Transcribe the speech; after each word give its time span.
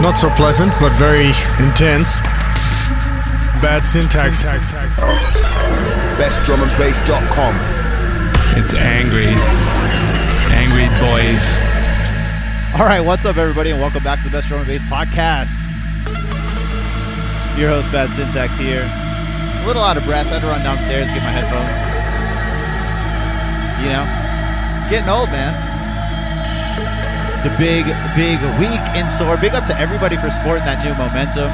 Not 0.00 0.18
so 0.18 0.28
pleasant, 0.36 0.70
but 0.78 0.92
very 1.00 1.32
intense. 1.56 2.20
Bad 3.64 3.86
syntax. 3.86 4.42
BestDrumAndBass.com. 6.20 7.56
It's 8.60 8.74
angry. 8.74 9.32
Angry 10.52 10.88
boys. 11.00 11.40
All 12.78 12.84
right, 12.84 13.00
what's 13.00 13.24
up, 13.24 13.38
everybody, 13.38 13.70
and 13.70 13.80
welcome 13.80 14.04
back 14.04 14.18
to 14.18 14.24
the 14.24 14.30
Best 14.30 14.48
Drum 14.48 14.60
and 14.60 14.68
Bass 14.68 14.82
Podcast. 14.82 15.56
Your 17.56 17.70
host, 17.70 17.90
Bad 17.90 18.10
Syntax, 18.12 18.54
here. 18.58 18.84
A 18.84 19.66
little 19.66 19.82
out 19.82 19.96
of 19.96 20.04
breath. 20.04 20.26
I 20.26 20.38
had 20.38 20.42
to 20.42 20.46
run 20.46 20.60
downstairs 20.62 21.08
get 21.08 21.24
my 21.24 21.32
headphones. 21.32 21.72
You 23.80 23.88
know, 23.96 24.04
getting 24.90 25.08
old, 25.08 25.30
man. 25.30 25.65
A 27.46 27.58
big, 27.62 27.86
big 28.18 28.42
week 28.58 28.82
in 28.98 29.06
store. 29.06 29.38
Big 29.38 29.54
up 29.54 29.70
to 29.70 29.74
everybody 29.78 30.18
for 30.18 30.34
sporting 30.34 30.66
that 30.66 30.82
new 30.82 30.90
momentum. 30.98 31.46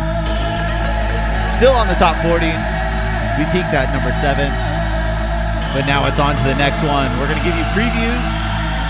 Still 1.60 1.76
on 1.76 1.84
the 1.84 1.98
top 2.00 2.16
40. 2.24 2.48
We 3.36 3.44
peaked 3.52 3.76
at 3.76 3.92
number 3.92 4.08
seven, 4.16 4.48
but 5.76 5.84
now 5.84 6.08
it's 6.08 6.16
on 6.16 6.32
to 6.32 6.44
the 6.48 6.56
next 6.56 6.80
one. 6.80 7.12
We're 7.20 7.28
going 7.28 7.36
to 7.36 7.44
give 7.44 7.52
you 7.52 7.68
previews 7.76 8.24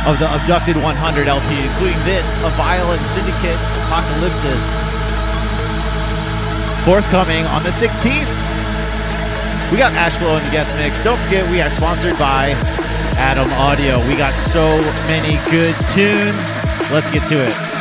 of 0.06 0.22
the 0.22 0.30
Abducted 0.30 0.78
100 0.78 1.26
LP, 1.26 1.50
including 1.66 1.98
this, 2.06 2.22
A 2.46 2.54
Violent 2.54 3.02
Syndicate 3.18 3.58
Apocalypsis. 3.82 4.62
Forthcoming 6.86 7.42
on 7.50 7.66
the 7.66 7.74
16th. 7.82 8.30
We 9.74 9.82
got 9.82 9.90
Ashflow 9.98 10.38
in 10.38 10.46
the 10.46 10.54
guest 10.54 10.70
mix. 10.78 10.94
Don't 11.02 11.18
forget, 11.26 11.42
we 11.50 11.58
are 11.58 11.70
sponsored 11.70 12.14
by 12.14 12.54
Adam 13.16 13.50
Audio. 13.52 13.98
We 14.08 14.16
got 14.16 14.38
so 14.40 14.80
many 15.06 15.38
good 15.50 15.74
tunes. 15.94 16.34
Let's 16.90 17.10
get 17.10 17.22
to 17.28 17.36
it. 17.46 17.72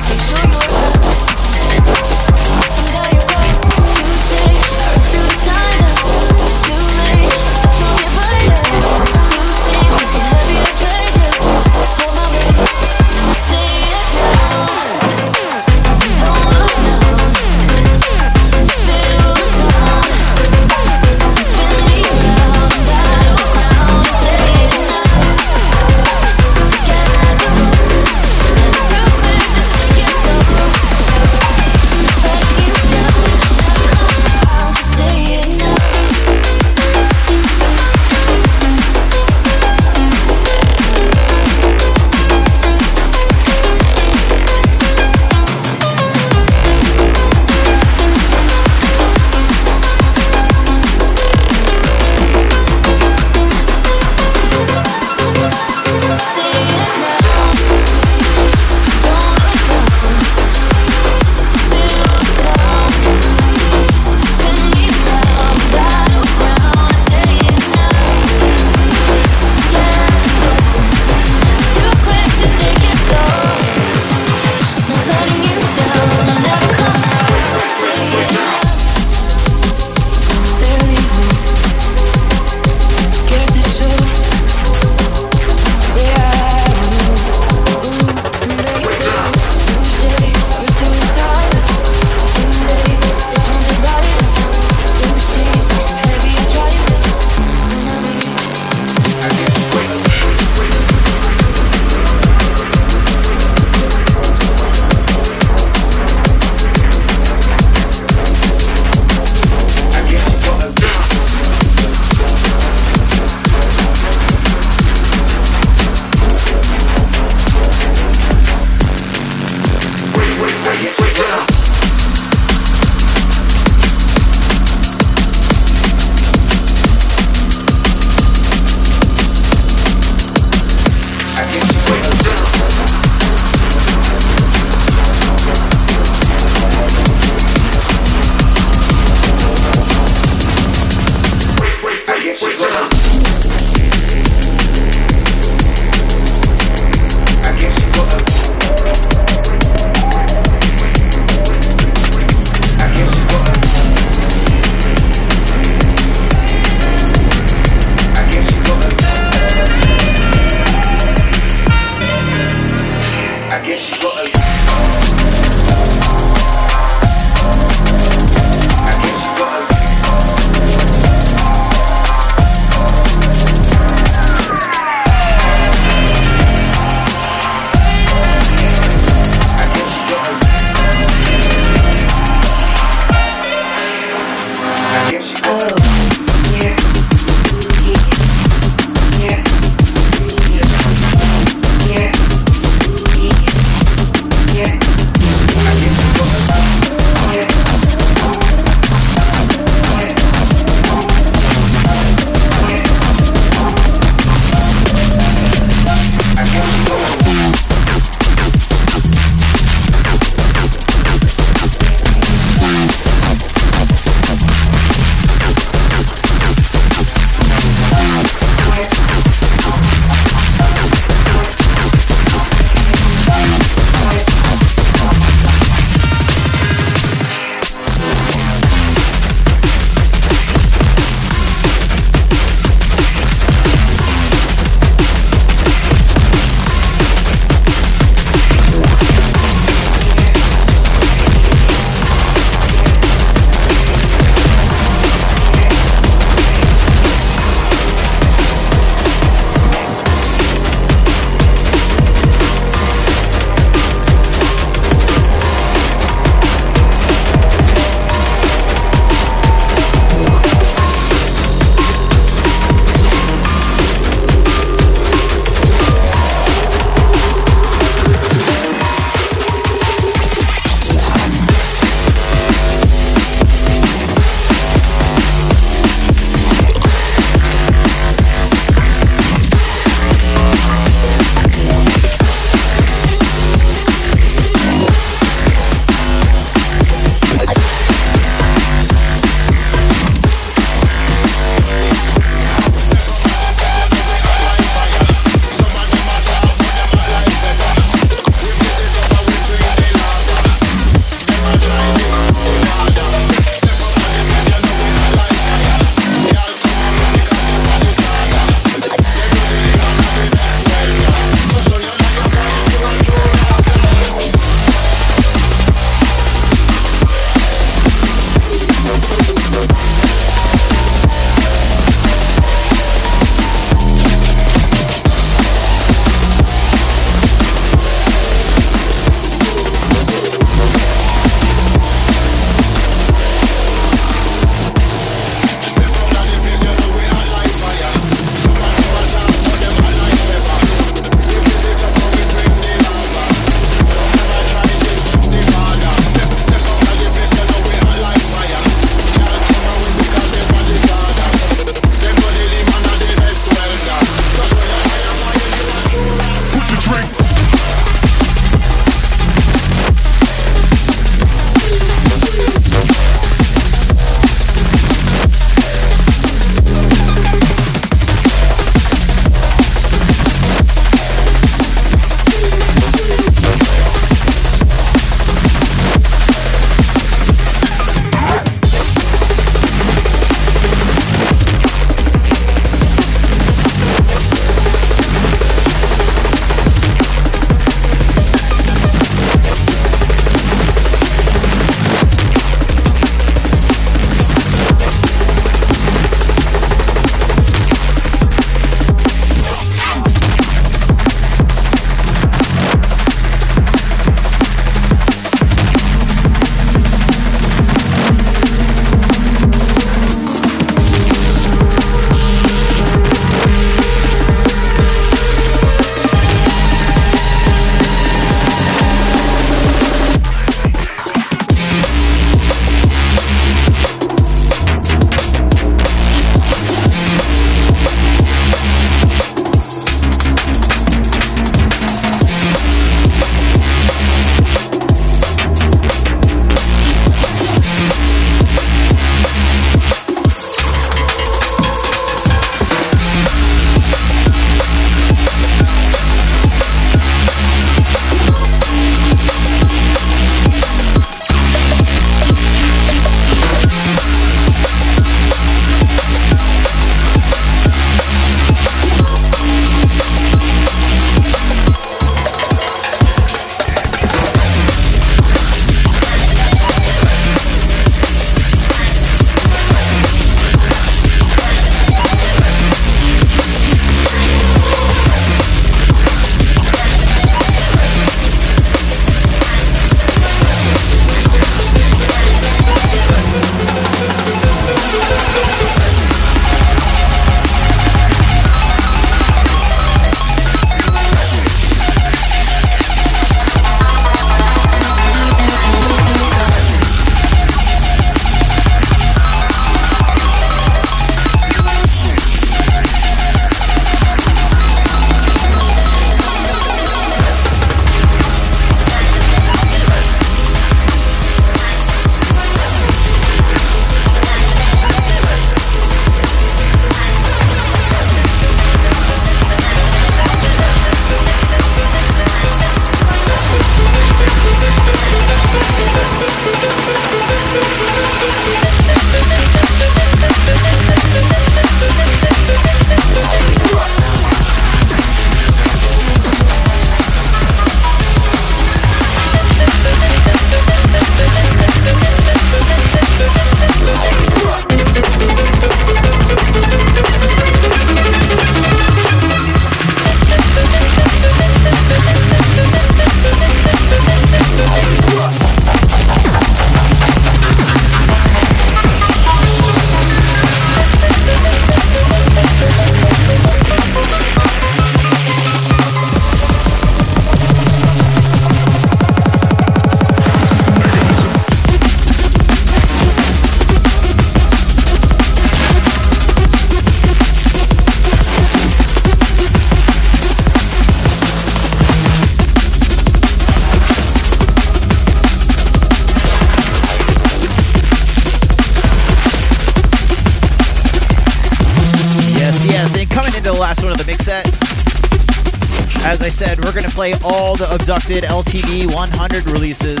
I 596.24 596.28
said, 596.28 596.64
we're 596.64 596.72
going 596.72 596.88
to 596.88 596.96
play 596.96 597.12
all 597.22 597.54
the 597.54 597.68
abducted 597.70 598.24
LTD 598.24 598.88
100 598.94 599.50
releases 599.50 600.00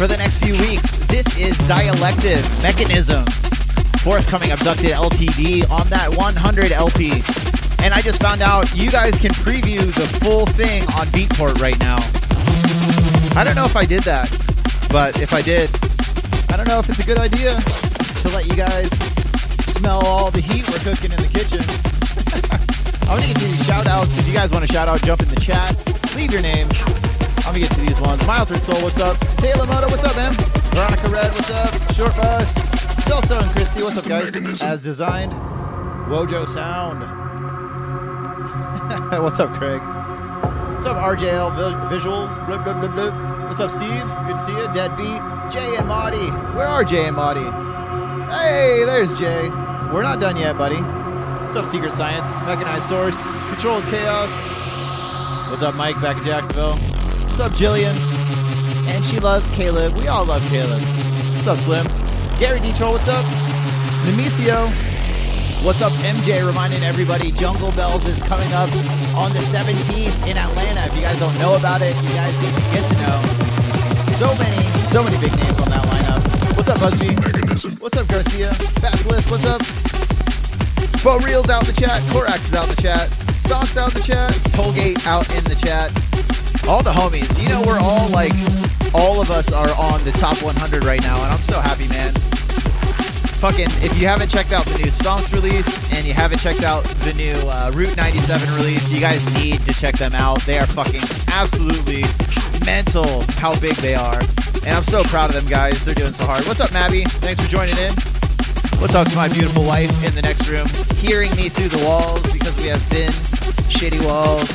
for 0.00 0.06
the 0.06 0.16
next 0.16 0.38
few 0.38 0.54
weeks. 0.54 0.96
This 1.12 1.26
is 1.36 1.58
Dialective 1.68 2.40
Mechanism, 2.62 3.20
forthcoming 4.00 4.52
abducted 4.52 4.92
LTD 4.92 5.68
on 5.68 5.86
that 5.88 6.08
100 6.16 6.72
LP. 6.72 7.20
And 7.84 7.92
I 7.92 8.00
just 8.00 8.22
found 8.22 8.40
out 8.40 8.74
you 8.74 8.90
guys 8.90 9.20
can 9.20 9.30
preview 9.44 9.84
the 9.92 10.08
full 10.24 10.46
thing 10.46 10.84
on 10.96 11.04
Beatport 11.12 11.60
right 11.60 11.78
now. 11.80 12.00
I 13.38 13.44
don't 13.44 13.54
know 13.54 13.66
if 13.66 13.76
I 13.76 13.84
did 13.84 14.04
that, 14.04 14.32
but 14.88 15.20
if 15.20 15.34
I 15.34 15.42
did, 15.42 15.68
I 16.48 16.56
don't 16.56 16.66
know 16.66 16.78
if 16.78 16.88
it's 16.88 17.00
a 17.00 17.06
good 17.06 17.18
idea 17.18 17.52
to 17.60 18.28
let 18.32 18.48
you 18.48 18.56
guys 18.56 18.88
smell 19.60 20.00
all 20.06 20.30
the 20.30 20.40
heat 20.40 20.64
we're 20.70 20.80
cooking 20.80 21.12
in 21.12 21.20
the 21.20 21.28
kitchen. 21.28 22.68
I'm 23.08 23.18
gonna 23.18 23.26
get 23.26 23.38
to 23.38 23.44
these 23.44 23.66
shout 23.66 23.86
outs. 23.86 24.16
If 24.18 24.26
you 24.26 24.32
guys 24.34 24.50
want 24.50 24.66
to 24.66 24.72
shout 24.72 24.88
out, 24.88 25.02
jump 25.02 25.22
in 25.22 25.28
the 25.28 25.40
chat. 25.40 25.74
Leave 26.16 26.32
your 26.32 26.42
name. 26.42 26.68
I'm 27.44 27.52
gonna 27.52 27.60
get 27.60 27.70
to 27.72 27.80
these 27.80 28.00
ones. 28.00 28.26
Altered 28.26 28.58
Soul, 28.58 28.82
what's 28.82 28.98
up? 29.00 29.18
Taylor 29.38 29.66
Moto, 29.66 29.88
what's 29.88 30.04
up, 30.04 30.16
man? 30.16 30.32
Veronica 30.72 31.08
Red, 31.08 31.30
what's 31.32 31.50
up? 31.50 31.74
Short 31.92 32.14
Bus. 32.16 32.54
Celso 33.04 33.40
and 33.42 33.50
Christy, 33.50 33.82
what's 33.82 33.98
up, 33.98 34.08
guys? 34.08 34.62
As 34.62 34.82
designed. 34.82 35.32
Wojo 36.08 36.48
Sound. 36.48 37.02
what's 39.22 39.38
up, 39.38 39.50
Craig? 39.54 39.80
What's 39.80 40.86
up, 40.86 40.96
RJL 40.96 41.50
Visuals? 41.90 42.34
Blip, 42.46 42.64
blip, 42.64 42.78
blip, 42.78 42.92
blip. 42.92 43.14
What's 43.48 43.60
up, 43.60 43.70
Steve? 43.70 44.02
Good 44.26 44.36
to 44.36 44.44
see 44.44 44.52
you. 44.52 44.72
Deadbeat. 44.72 45.52
Jay 45.52 45.76
and 45.76 45.86
Marty. 45.86 46.30
Where 46.56 46.66
are 46.66 46.84
Jay 46.84 47.06
and 47.06 47.16
Marty? 47.16 47.44
Hey, 48.32 48.84
there's 48.86 49.14
Jay. 49.18 49.48
We're 49.92 50.02
not 50.02 50.20
done 50.20 50.36
yet, 50.36 50.56
buddy. 50.56 50.80
What's 51.52 51.68
up, 51.68 51.70
Secret 51.70 51.92
Science? 51.92 52.32
Mechanized 52.48 52.88
Source. 52.88 53.20
Controlled 53.52 53.84
Chaos. 53.92 54.32
What's 55.52 55.60
up, 55.60 55.76
Mike, 55.76 56.00
back 56.00 56.16
in 56.16 56.24
Jacksonville? 56.24 56.80
What's 57.28 57.40
up, 57.40 57.52
Jillian? 57.52 57.92
And 58.88 59.04
she 59.04 59.20
loves 59.20 59.50
Caleb. 59.50 59.92
We 60.00 60.08
all 60.08 60.24
love 60.24 60.40
Caleb. 60.48 60.80
What's 60.80 61.46
up, 61.46 61.58
Slim? 61.60 61.84
Gary 62.40 62.58
Detroit, 62.64 62.96
what's 62.96 63.08
up? 63.12 63.26
Nemecio. 64.08 64.72
What's 65.60 65.82
up, 65.82 65.92
MJ? 66.00 66.40
Reminding 66.40 66.80
everybody, 66.88 67.32
Jungle 67.32 67.70
Bells 67.72 68.06
is 68.06 68.22
coming 68.22 68.48
up 68.56 68.72
on 69.12 69.28
the 69.36 69.44
17th 69.44 70.24
in 70.24 70.40
Atlanta. 70.40 70.88
If 70.88 70.96
you 70.96 71.04
guys 71.04 71.20
don't 71.20 71.36
know 71.36 71.54
about 71.60 71.82
it, 71.82 71.92
you 72.00 72.16
guys 72.16 72.32
need 72.40 72.54
to 72.56 72.64
get 72.72 72.80
to 72.88 72.96
know. 73.04 73.20
So 74.16 74.32
many, 74.40 74.56
so 74.88 75.04
many 75.04 75.20
big 75.20 75.36
names 75.36 75.60
on 75.60 75.68
that 75.68 75.84
lineup. 75.84 76.56
What's 76.56 76.72
up, 76.72 76.80
Busby? 76.80 77.12
What's 77.76 77.98
up, 77.98 78.08
Garcia? 78.08 78.56
Basilisk, 78.80 79.30
what's 79.30 79.44
up? 79.44 80.01
Bo 81.02 81.18
Reels 81.18 81.50
out 81.50 81.64
the 81.64 81.72
chat. 81.72 82.00
Korax 82.14 82.44
is 82.44 82.54
out 82.54 82.68
the 82.68 82.80
chat. 82.80 83.10
Stonks 83.42 83.76
out 83.76 83.92
the 83.92 84.02
chat. 84.02 84.30
Tollgate 84.54 85.06
out 85.06 85.26
in 85.36 85.44
the 85.44 85.56
chat. 85.56 85.90
All 86.68 86.82
the 86.82 86.92
homies. 86.92 87.40
You 87.42 87.48
know, 87.48 87.62
we're 87.66 87.80
all 87.80 88.08
like, 88.10 88.32
all 88.94 89.20
of 89.20 89.30
us 89.30 89.52
are 89.52 89.70
on 89.78 90.02
the 90.04 90.12
top 90.12 90.42
100 90.42 90.84
right 90.84 91.02
now, 91.02 91.20
and 91.22 91.32
I'm 91.32 91.42
so 91.42 91.60
happy, 91.60 91.88
man. 91.88 92.14
Fucking, 93.42 93.66
if 93.82 94.00
you 94.00 94.06
haven't 94.06 94.30
checked 94.30 94.52
out 94.52 94.64
the 94.66 94.78
new 94.78 94.90
Stonks 94.92 95.34
release 95.34 95.66
and 95.92 96.04
you 96.04 96.12
haven't 96.12 96.38
checked 96.38 96.62
out 96.62 96.84
the 97.02 97.12
new 97.14 97.34
uh, 97.50 97.72
Route 97.74 97.96
97 97.96 98.54
release, 98.54 98.92
you 98.92 99.00
guys 99.00 99.18
need 99.34 99.60
to 99.62 99.72
check 99.74 99.96
them 99.96 100.14
out. 100.14 100.40
They 100.42 100.58
are 100.58 100.66
fucking 100.66 101.02
absolutely 101.34 102.04
mental 102.64 103.24
how 103.42 103.58
big 103.58 103.74
they 103.82 103.96
are. 103.96 104.20
And 104.62 104.70
I'm 104.70 104.84
so 104.84 105.02
proud 105.04 105.34
of 105.34 105.40
them 105.40 105.50
guys. 105.50 105.84
They're 105.84 105.94
doing 105.94 106.12
so 106.12 106.24
hard. 106.24 106.46
What's 106.46 106.60
up, 106.60 106.70
Mabby? 106.70 107.02
Thanks 107.18 107.42
for 107.42 107.50
joining 107.50 107.76
in. 107.78 108.11
What's 108.82 108.94
talk 108.94 109.06
to 109.06 109.16
my 109.16 109.28
beautiful 109.28 109.62
wife 109.62 109.92
in 110.04 110.12
the 110.16 110.22
next 110.22 110.48
room, 110.48 110.66
hearing 110.96 111.30
me 111.36 111.48
through 111.48 111.68
the 111.68 111.86
walls 111.86 112.20
because 112.32 112.56
we 112.56 112.66
have 112.66 112.82
thin, 112.90 113.12
shitty 113.70 114.04
walls 114.04 114.50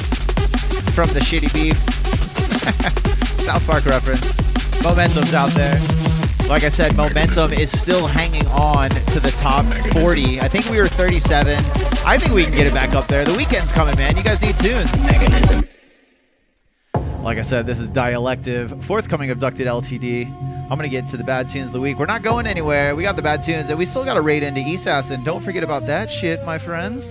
from 0.91 1.07
the 1.13 1.21
shitty 1.21 1.47
beef. 1.53 1.78
South 3.45 3.65
Park 3.65 3.86
reference. 3.86 4.28
Momentum's 4.84 5.34
out 5.34 5.51
there. 5.51 5.80
Like 6.49 6.65
I 6.65 6.69
said, 6.69 6.97
momentum 6.97 7.53
is 7.53 7.71
still 7.71 8.05
hanging 8.05 8.45
on 8.47 8.89
to 8.89 9.21
the 9.21 9.32
top 9.39 9.63
40. 9.93 10.41
I 10.41 10.49
think 10.49 10.69
we 10.69 10.78
were 10.78 10.88
37. 10.88 11.55
I 12.05 12.17
think 12.17 12.34
we 12.34 12.43
can 12.43 12.53
get 12.53 12.67
it 12.67 12.73
back 12.73 12.93
up 12.95 13.07
there. 13.07 13.23
The 13.23 13.38
weekend's 13.38 13.71
coming, 13.71 13.95
man. 13.95 14.17
You 14.17 14.23
guys 14.23 14.41
need 14.41 14.57
tunes. 14.57 14.91
Mechanism. 15.03 15.63
Like 17.23 17.38
I 17.38 17.43
said, 17.43 17.65
this 17.65 17.80
is 17.80 17.89
Dialective, 17.89 18.84
forthcoming 18.84 19.32
Abducted 19.32 19.67
LTD. 19.67 20.57
I'm 20.70 20.78
going 20.78 20.89
to 20.89 20.93
get 20.93 21.07
to 21.11 21.18
the 21.18 21.24
bad 21.24 21.47
tunes 21.47 21.68
of 21.68 21.72
the 21.72 21.80
week. 21.80 21.97
We're 21.97 22.07
not 22.07 22.24
going 22.24 22.45
anywhere. 22.45 22.93
We 22.93 23.01
got 23.01 23.15
the 23.15 23.22
bad 23.22 23.41
tunes, 23.41 23.70
and 23.70 23.80
we 23.80 23.86
still 23.86 24.03
got 24.03 24.15
to 24.15 24.22
raid 24.22 24.43
into 24.43 24.59
ESAS. 24.59 25.11
And 25.11 25.24
Don't 25.24 25.41
forget 25.41 25.63
about 25.63 25.88
that 25.88 26.11
shit, 26.11 26.43
my 26.43 26.59
friends. 26.59 27.09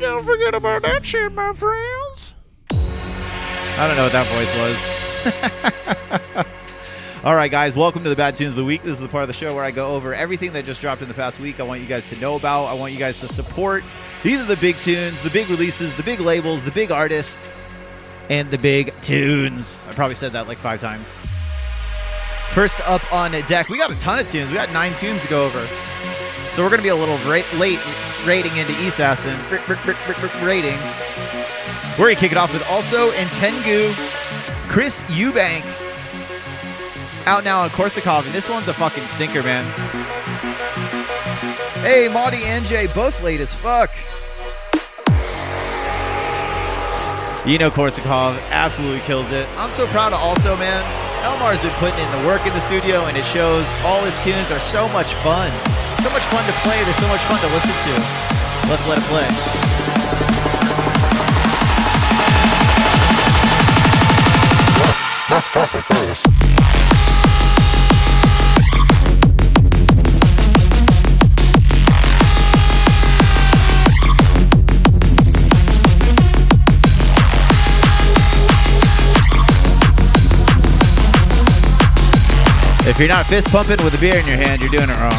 Don't 0.00 0.24
forget 0.24 0.54
about 0.54 0.82
that 0.82 1.06
shit, 1.06 1.32
my 1.32 1.52
friends. 1.52 2.34
I 2.72 3.86
don't 3.86 3.96
know 3.96 4.02
what 4.02 4.10
that 4.10 4.26
voice 4.34 4.52
was. 6.42 6.44
All 7.24 7.36
right, 7.36 7.48
guys, 7.48 7.76
welcome 7.76 8.02
to 8.02 8.08
the 8.08 8.16
Bad 8.16 8.34
Tunes 8.34 8.50
of 8.50 8.56
the 8.56 8.64
Week. 8.64 8.82
This 8.82 8.94
is 8.94 9.00
the 9.00 9.08
part 9.08 9.22
of 9.22 9.28
the 9.28 9.34
show 9.34 9.54
where 9.54 9.62
I 9.62 9.70
go 9.70 9.94
over 9.94 10.12
everything 10.12 10.52
that 10.54 10.64
just 10.64 10.80
dropped 10.80 11.00
in 11.00 11.06
the 11.06 11.14
past 11.14 11.38
week. 11.38 11.60
I 11.60 11.62
want 11.62 11.80
you 11.80 11.86
guys 11.86 12.08
to 12.10 12.18
know 12.18 12.34
about. 12.34 12.64
I 12.64 12.72
want 12.74 12.92
you 12.92 12.98
guys 12.98 13.20
to 13.20 13.28
support. 13.28 13.84
These 14.24 14.40
are 14.40 14.46
the 14.46 14.56
big 14.56 14.76
tunes, 14.78 15.22
the 15.22 15.30
big 15.30 15.48
releases, 15.48 15.96
the 15.96 16.02
big 16.02 16.18
labels, 16.18 16.64
the 16.64 16.72
big 16.72 16.90
artists, 16.90 17.48
and 18.28 18.50
the 18.50 18.58
big 18.58 18.92
tunes. 19.02 19.78
I 19.88 19.92
probably 19.92 20.16
said 20.16 20.32
that 20.32 20.48
like 20.48 20.58
five 20.58 20.80
times. 20.80 21.04
First 22.58 22.80
up 22.80 23.12
on 23.12 23.30
deck, 23.30 23.68
we 23.68 23.78
got 23.78 23.92
a 23.92 24.00
ton 24.00 24.18
of 24.18 24.28
tunes. 24.28 24.48
We 24.48 24.56
got 24.56 24.72
nine 24.72 24.92
tunes 24.96 25.22
to 25.22 25.28
go 25.28 25.46
over. 25.46 25.64
So 26.50 26.64
we're 26.64 26.70
going 26.70 26.80
to 26.80 26.82
be 26.82 26.88
a 26.88 26.96
little 26.96 27.16
ra- 27.18 27.46
late 27.56 27.78
rating 28.26 28.56
into 28.56 28.72
Assassin. 28.88 29.38
Rating. 30.42 30.76
We're 31.92 32.06
going 32.06 32.16
to 32.16 32.20
kick 32.20 32.32
it 32.32 32.36
off 32.36 32.52
with 32.52 32.68
also 32.68 33.12
in 33.12 33.28
Tengu, 33.28 33.92
Chris 34.66 35.02
Eubank 35.02 35.64
out 37.26 37.44
now 37.44 37.60
on 37.60 37.70
Korsakov, 37.70 38.24
and 38.24 38.34
this 38.34 38.48
one's 38.48 38.66
a 38.66 38.74
fucking 38.74 39.04
stinker, 39.04 39.44
man. 39.44 39.64
Hey, 41.84 42.08
Maudie 42.08 42.42
and 42.42 42.64
Jay, 42.64 42.88
both 42.88 43.22
late 43.22 43.38
as 43.38 43.54
fuck. 43.54 43.90
You 47.46 47.56
know 47.58 47.70
Korsakov 47.70 48.36
absolutely 48.50 48.98
kills 49.02 49.30
it. 49.30 49.48
I'm 49.56 49.70
so 49.70 49.86
proud 49.86 50.12
of 50.12 50.18
also, 50.18 50.56
man. 50.56 51.07
Elmar's 51.24 51.60
been 51.60 51.74
putting 51.82 51.98
in 51.98 52.10
the 52.20 52.26
work 52.26 52.46
in 52.46 52.52
the 52.54 52.60
studio, 52.60 53.06
and 53.06 53.16
it 53.16 53.24
shows 53.24 53.66
all 53.84 54.02
his 54.04 54.16
tunes 54.22 54.50
are 54.50 54.60
so 54.60 54.88
much 54.88 55.12
fun. 55.26 55.50
So 56.02 56.10
much 56.10 56.22
fun 56.30 56.46
to 56.46 56.52
play, 56.62 56.82
they're 56.84 56.94
so 56.94 57.08
much 57.08 57.22
fun 57.26 57.40
to 57.40 57.48
listen 57.54 57.70
to. 57.70 57.94
Let's 58.70 58.86
let 58.86 58.98
it 58.98 59.04
play. 59.04 59.26
That's 65.28 65.48
perfect 65.48 65.90
news. 65.92 66.77
If 82.88 82.98
you're 82.98 83.06
not 83.06 83.26
fist 83.26 83.48
pumping 83.48 83.76
with 83.84 83.92
a 83.92 83.98
beer 83.98 84.16
in 84.16 84.26
your 84.26 84.38
hand, 84.38 84.62
you're 84.62 84.70
doing 84.70 84.88
it 84.88 84.98
wrong. 84.98 85.12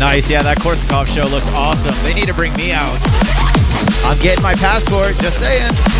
Nice, 0.00 0.30
yeah, 0.30 0.42
that 0.42 0.56
Korsakov 0.60 1.08
show 1.08 1.24
looks 1.30 1.46
awesome. 1.52 1.94
They 2.04 2.14
need 2.14 2.26
to 2.26 2.34
bring 2.34 2.54
me 2.54 2.72
out. 2.72 2.96
I'm 4.06 4.18
getting 4.18 4.42
my 4.42 4.54
passport, 4.54 5.14
just 5.18 5.38
saying. 5.38 5.95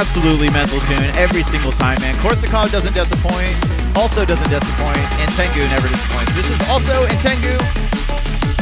Absolutely 0.00 0.48
mental 0.48 0.80
tune 0.88 1.12
every 1.20 1.42
single 1.42 1.72
time, 1.72 2.00
man. 2.00 2.14
Korsakov 2.24 2.72
doesn't 2.72 2.94
disappoint, 2.96 3.52
also 3.94 4.24
doesn't 4.24 4.48
disappoint, 4.48 4.96
and 5.20 5.28
Tengu 5.36 5.60
never 5.68 5.92
disappoints. 5.92 6.32
This 6.32 6.48
is 6.48 6.56
also 6.72 7.04
in 7.04 7.12
Tengu. 7.20 7.52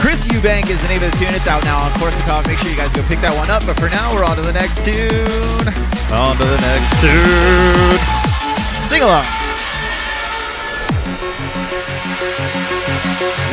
Chris 0.03 0.26
Eubank 0.26 0.66
is 0.66 0.82
the 0.82 0.89
name 0.91 0.99
of 0.99 1.12
the 1.12 1.16
tune. 1.16 1.30
It's 1.30 1.47
out 1.47 1.62
now 1.62 1.78
on 1.78 1.93
Korsakov. 1.93 2.45
Make 2.49 2.59
sure 2.59 2.70
you 2.70 2.76
guys 2.76 2.91
go 2.91 3.07
pick 3.07 3.22
that 3.22 3.30
one 3.39 3.55
up. 3.55 3.62
But 3.62 3.78
for 3.78 3.86
now, 3.86 4.11
we're 4.11 4.26
on 4.26 4.34
to 4.34 4.43
the 4.43 4.53
next 4.53 4.82
tune. 4.82 5.70
On 6.11 6.34
to 6.34 6.43
the 6.43 6.59
next 6.59 6.91
tune. 7.07 7.99
Sing 8.91 9.07
along. 9.07 9.22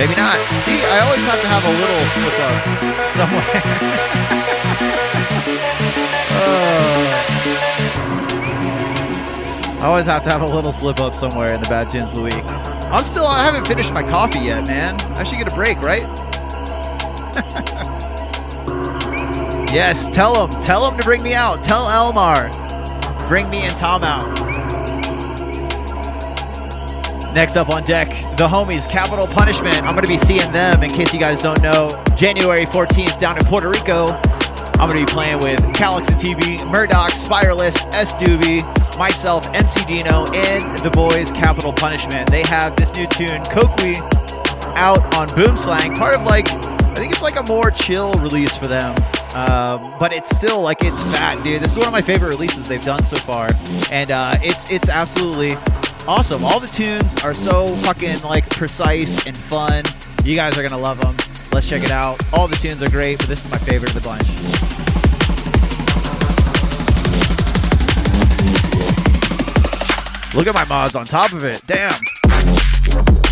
Maybe 0.01 0.17
not. 0.17 0.41
See, 0.65 0.81
I 0.81 1.05
always 1.05 1.21
have 1.29 1.37
to 1.37 1.49
have 1.53 1.61
a 1.61 1.73
little 1.85 2.01
slip 2.17 2.33
up 2.49 2.65
somewhere. 3.13 4.41
I 9.85 9.87
always 9.87 10.05
have 10.05 10.23
to 10.23 10.31
have 10.31 10.41
a 10.41 10.47
little 10.47 10.71
slip 10.71 10.99
up 10.99 11.13
somewhere 11.13 11.53
in 11.53 11.61
the 11.61 11.69
bad 11.69 11.91
tunes 11.91 12.09
of 12.09 12.15
the 12.15 12.23
week. 12.23 12.43
I'm 12.91 13.03
still, 13.03 13.27
I 13.27 13.45
haven't 13.45 13.67
finished 13.67 13.93
my 13.93 14.01
coffee 14.01 14.39
yet, 14.39 14.65
man. 14.65 14.99
I 15.15 15.23
should 15.23 15.37
get 15.37 15.47
a 15.47 15.53
break, 15.53 15.79
right? 15.81 16.01
yes, 19.71 20.07
tell 20.07 20.47
him. 20.47 20.63
Tell 20.63 20.89
him 20.89 20.97
to 20.97 21.03
bring 21.03 21.21
me 21.21 21.35
out. 21.35 21.63
Tell 21.63 21.85
Elmar. 21.85 22.49
Bring 23.27 23.47
me 23.51 23.59
and 23.59 23.75
Tom 23.75 24.03
out. 24.03 24.25
Next 27.35 27.55
up 27.55 27.69
on 27.69 27.83
deck, 27.83 28.07
the 28.37 28.47
homies, 28.47 28.89
Capital 28.89 29.27
Punishment. 29.27 29.83
I'm 29.83 29.93
going 29.93 30.01
to 30.01 30.07
be 30.07 30.17
seeing 30.17 30.51
them, 30.51 30.81
in 30.81 30.89
case 30.89 31.13
you 31.13 31.19
guys 31.19 31.43
don't 31.43 31.61
know, 31.61 32.03
January 32.17 32.65
14th 32.65 33.19
down 33.19 33.37
in 33.37 33.45
Puerto 33.45 33.69
Rico. 33.69 34.07
I'm 34.07 34.89
going 34.89 35.05
to 35.05 35.05
be 35.05 35.07
playing 35.13 35.41
with 35.41 35.61
Calyx 35.75 36.07
and 36.07 36.19
TeeBee, 36.19 36.67
Murdock, 36.71 37.11
Spireless, 37.11 37.75
S. 37.93 38.15
Doobie, 38.15 38.63
myself, 38.97 39.47
MC 39.53 39.85
Dino, 39.85 40.25
and 40.33 40.77
the 40.79 40.89
boys, 40.89 41.31
Capital 41.31 41.73
Punishment. 41.73 42.29
They 42.29 42.43
have 42.43 42.75
this 42.75 42.93
new 42.95 43.07
tune, 43.07 43.41
Kokwi, 43.43 43.97
out 44.75 45.15
on 45.15 45.27
Boom 45.35 45.57
Slang, 45.57 45.95
part 45.95 46.15
of 46.15 46.23
like, 46.23 46.47
I 46.49 46.93
think 46.95 47.11
it's 47.11 47.21
like 47.21 47.37
a 47.37 47.43
more 47.43 47.71
chill 47.71 48.13
release 48.15 48.55
for 48.57 48.67
them. 48.67 48.95
Um, 49.35 49.93
but 49.99 50.13
it's 50.13 50.33
still 50.35 50.61
like 50.61 50.77
it's 50.81 51.01
fat, 51.13 51.43
dude. 51.43 51.61
This 51.61 51.73
is 51.73 51.77
one 51.77 51.87
of 51.87 51.93
my 51.93 52.01
favorite 52.01 52.29
releases 52.29 52.69
they've 52.69 52.83
done 52.83 53.03
so 53.03 53.17
far, 53.17 53.49
and 53.91 54.09
uh, 54.09 54.35
it's 54.41 54.71
it's 54.71 54.87
absolutely 54.87 55.55
awesome. 56.07 56.45
All 56.45 56.61
the 56.61 56.67
tunes 56.67 57.13
are 57.23 57.33
so 57.33 57.67
fucking 57.77 58.21
like 58.21 58.49
precise 58.49 59.27
and 59.27 59.35
fun. 59.35 59.83
You 60.23 60.35
guys 60.35 60.57
are 60.57 60.63
gonna 60.63 60.81
love 60.81 61.01
them. 61.01 61.15
Let's 61.51 61.67
check 61.67 61.83
it 61.83 61.91
out. 61.91 62.21
All 62.33 62.47
the 62.47 62.55
tunes 62.55 62.81
are 62.81 62.89
great, 62.89 63.17
but 63.17 63.27
this 63.27 63.43
is 63.43 63.51
my 63.51 63.57
favorite 63.57 63.93
of 63.93 64.01
the 64.01 64.07
bunch. 64.07 64.74
Look 70.35 70.47
at 70.47 70.53
my 70.53 70.65
mods 70.65 70.95
on 70.95 71.05
top 71.05 71.31
of 71.31 71.45
it. 71.45 71.61
Damn. 71.65 73.24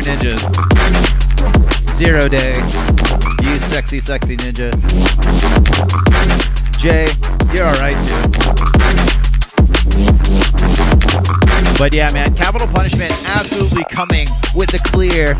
Ninjas. 0.00 0.40
Zero 1.96 2.28
day. 2.28 2.54
You 3.42 3.56
sexy, 3.72 4.00
sexy 4.00 4.36
ninja. 4.36 4.70
Jay, 6.78 7.06
you're 7.54 7.66
alright 7.66 7.96
too. 8.06 8.22
But 11.78 11.94
yeah, 11.94 12.10
man, 12.12 12.34
capital 12.34 12.66
punishment 12.68 13.12
absolutely 13.36 13.84
coming 13.90 14.28
with 14.54 14.70
the 14.70 14.80
clear 14.92 15.34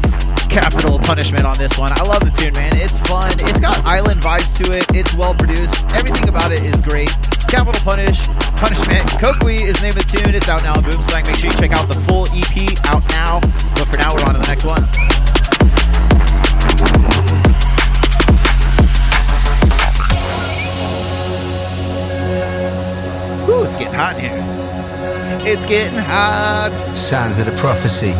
capital 0.48 0.98
punishment 0.98 1.44
on 1.44 1.56
this 1.58 1.76
one. 1.78 1.92
I 1.92 2.02
love 2.04 2.20
the 2.20 2.30
tune, 2.30 2.52
man. 2.54 2.76
It's 2.76 2.98
fun. 3.08 3.32
It's 3.40 3.60
got 3.60 3.76
island 3.84 4.20
vibes 4.20 4.56
to 4.58 4.64
it. 4.72 4.84
It's 4.94 5.14
well 5.14 5.34
produced. 5.34 5.84
Everything 5.94 6.28
about 6.28 6.52
it 6.52 6.62
is 6.62 6.80
great. 6.80 7.10
Capital 7.48 7.80
Punish, 7.84 8.26
Punishment, 8.56 9.06
Kokwi 9.20 9.60
is 9.60 9.76
the 9.76 9.82
name 9.82 9.96
of 9.96 10.06
the 10.06 10.16
tune. 10.18 10.34
It's 10.34 10.48
out 10.48 10.62
now 10.62 10.74
on 10.76 10.82
Boom 10.82 11.02
Slang. 11.02 11.24
Make 11.26 11.36
sure 11.36 11.50
you 11.50 11.56
check 11.58 11.72
out 11.72 11.86
the 11.88 12.00
full 12.08 12.26
EP 12.32 12.72
out 12.86 13.04
now. 13.10 13.40
But 13.76 13.86
for 13.88 13.98
now, 13.98 14.14
we're 14.14 14.24
on 14.24 14.34
to 14.34 14.40
the 14.40 14.46
next 14.46 14.64
one. 14.64 14.82
Ooh, 23.48 23.62
it's 23.62 23.76
getting 23.76 23.94
hot 23.94 24.16
in 24.16 24.22
here. 24.22 25.46
It's 25.48 25.64
getting 25.66 25.98
hot. 25.98 26.72
Sounds 26.96 27.38
of 27.38 27.46
the 27.46 27.52
prophecy. 27.52 28.10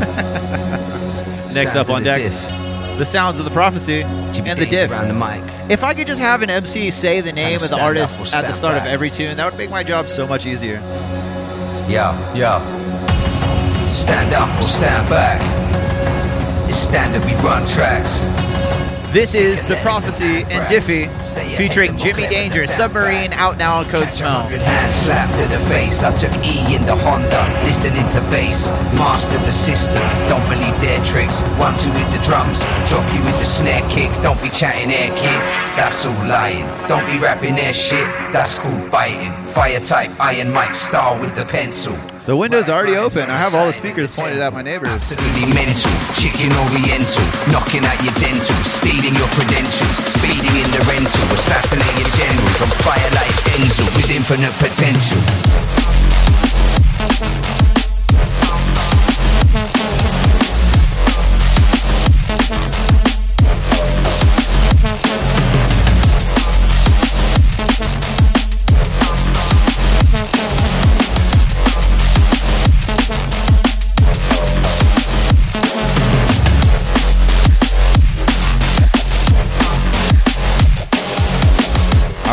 Next 1.54 1.72
Sounds 1.72 1.76
up 1.76 1.90
on 1.90 2.02
deck, 2.04 2.22
diff. 2.22 2.34
the 2.98 3.04
sounds 3.06 3.38
of 3.38 3.44
the 3.44 3.50
prophecy 3.50 4.02
Jimmy 4.32 4.50
and 4.50 4.58
the 4.58 4.66
diff. 4.66 4.90
around 4.90 5.08
the 5.08 5.14
mic. 5.14 5.55
If 5.68 5.82
I 5.82 5.94
could 5.94 6.06
just 6.06 6.20
have 6.20 6.42
an 6.42 6.50
MC 6.50 6.92
say 6.92 7.20
the 7.20 7.32
name 7.32 7.60
of 7.60 7.68
the 7.68 7.80
artist 7.80 8.32
at 8.32 8.42
the 8.42 8.52
start 8.52 8.76
of 8.76 8.84
every 8.84 9.10
tune, 9.10 9.36
that 9.36 9.44
would 9.50 9.58
make 9.58 9.68
my 9.68 9.82
job 9.82 10.08
so 10.08 10.24
much 10.24 10.46
easier. 10.46 10.74
Yeah, 11.88 12.34
yeah. 12.34 12.60
Stand 13.84 14.32
up 14.32 14.48
or 14.60 14.62
stand 14.62 15.08
back. 15.08 15.40
It's 16.68 16.76
standard 16.76 17.24
we 17.24 17.34
run 17.42 17.66
tracks. 17.66 18.26
This 19.16 19.34
is 19.34 19.62
The 19.62 19.76
Prophecy 19.76 20.44
and 20.44 20.68
Diffie 20.68 21.08
featuring 21.56 21.96
Jimmy 21.96 22.28
Danger, 22.28 22.66
Submarine, 22.66 23.32
out 23.32 23.56
now 23.56 23.78
on 23.78 23.86
Code 23.86 24.12
Smell. 24.12 24.42
Hand 24.42 24.92
slap 24.92 25.34
to 25.36 25.48
the 25.48 25.58
face. 25.70 26.04
I 26.04 26.12
took 26.12 26.30
E 26.44 26.76
in 26.76 26.84
the 26.84 26.94
Honda, 26.94 27.48
listening 27.64 28.06
to 28.10 28.20
bass. 28.28 28.70
Mastered 28.92 29.40
the 29.40 29.52
system, 29.52 30.02
don't 30.28 30.46
believe 30.50 30.78
their 30.82 31.02
tricks. 31.02 31.40
One, 31.56 31.74
two 31.78 31.88
with 31.96 32.12
the 32.12 32.22
drums, 32.26 32.60
drop 32.90 33.10
you 33.14 33.24
with 33.24 33.38
the 33.38 33.46
snare 33.46 33.80
kick. 33.88 34.12
Don't 34.20 34.40
be 34.42 34.50
chatting 34.50 34.92
air 34.92 35.08
kid, 35.16 35.40
that's 35.80 36.04
all 36.04 36.12
lying. 36.26 36.66
Don't 36.86 37.06
be 37.06 37.18
rapping 37.18 37.54
their 37.54 37.72
shit, 37.72 38.04
that's 38.34 38.58
called 38.58 38.90
biting. 38.90 39.32
Fire 39.48 39.80
type, 39.80 40.10
iron 40.20 40.52
mic, 40.52 40.74
star 40.74 41.18
with 41.18 41.34
the 41.34 41.46
pencil. 41.46 41.96
The 42.26 42.34
window's 42.34 42.68
already 42.68 42.96
open. 42.96 43.30
I 43.30 43.38
have 43.38 43.54
all 43.54 43.68
the 43.68 43.72
speakers 43.72 44.10
pointed 44.10 44.42
at 44.42 44.52
my 44.52 44.60
neighbors. 44.60 44.90
Absolutely 44.90 45.46
mental, 45.54 45.94
chicken 46.10 46.50
oriental, 46.66 47.22
knocking 47.54 47.86
out 47.86 48.02
your 48.02 48.18
dentals, 48.18 48.66
stealing 48.66 49.14
your 49.14 49.30
credentials, 49.30 49.94
speeding 50.10 50.50
in 50.58 50.66
the 50.74 50.82
rental, 50.90 51.22
assassinating 51.30 52.10
generals. 52.18 52.58
On 52.66 52.70
fire 52.82 53.10
like 53.14 53.30
with 53.94 54.10
infinite 54.10 54.50
potential. 54.58 55.95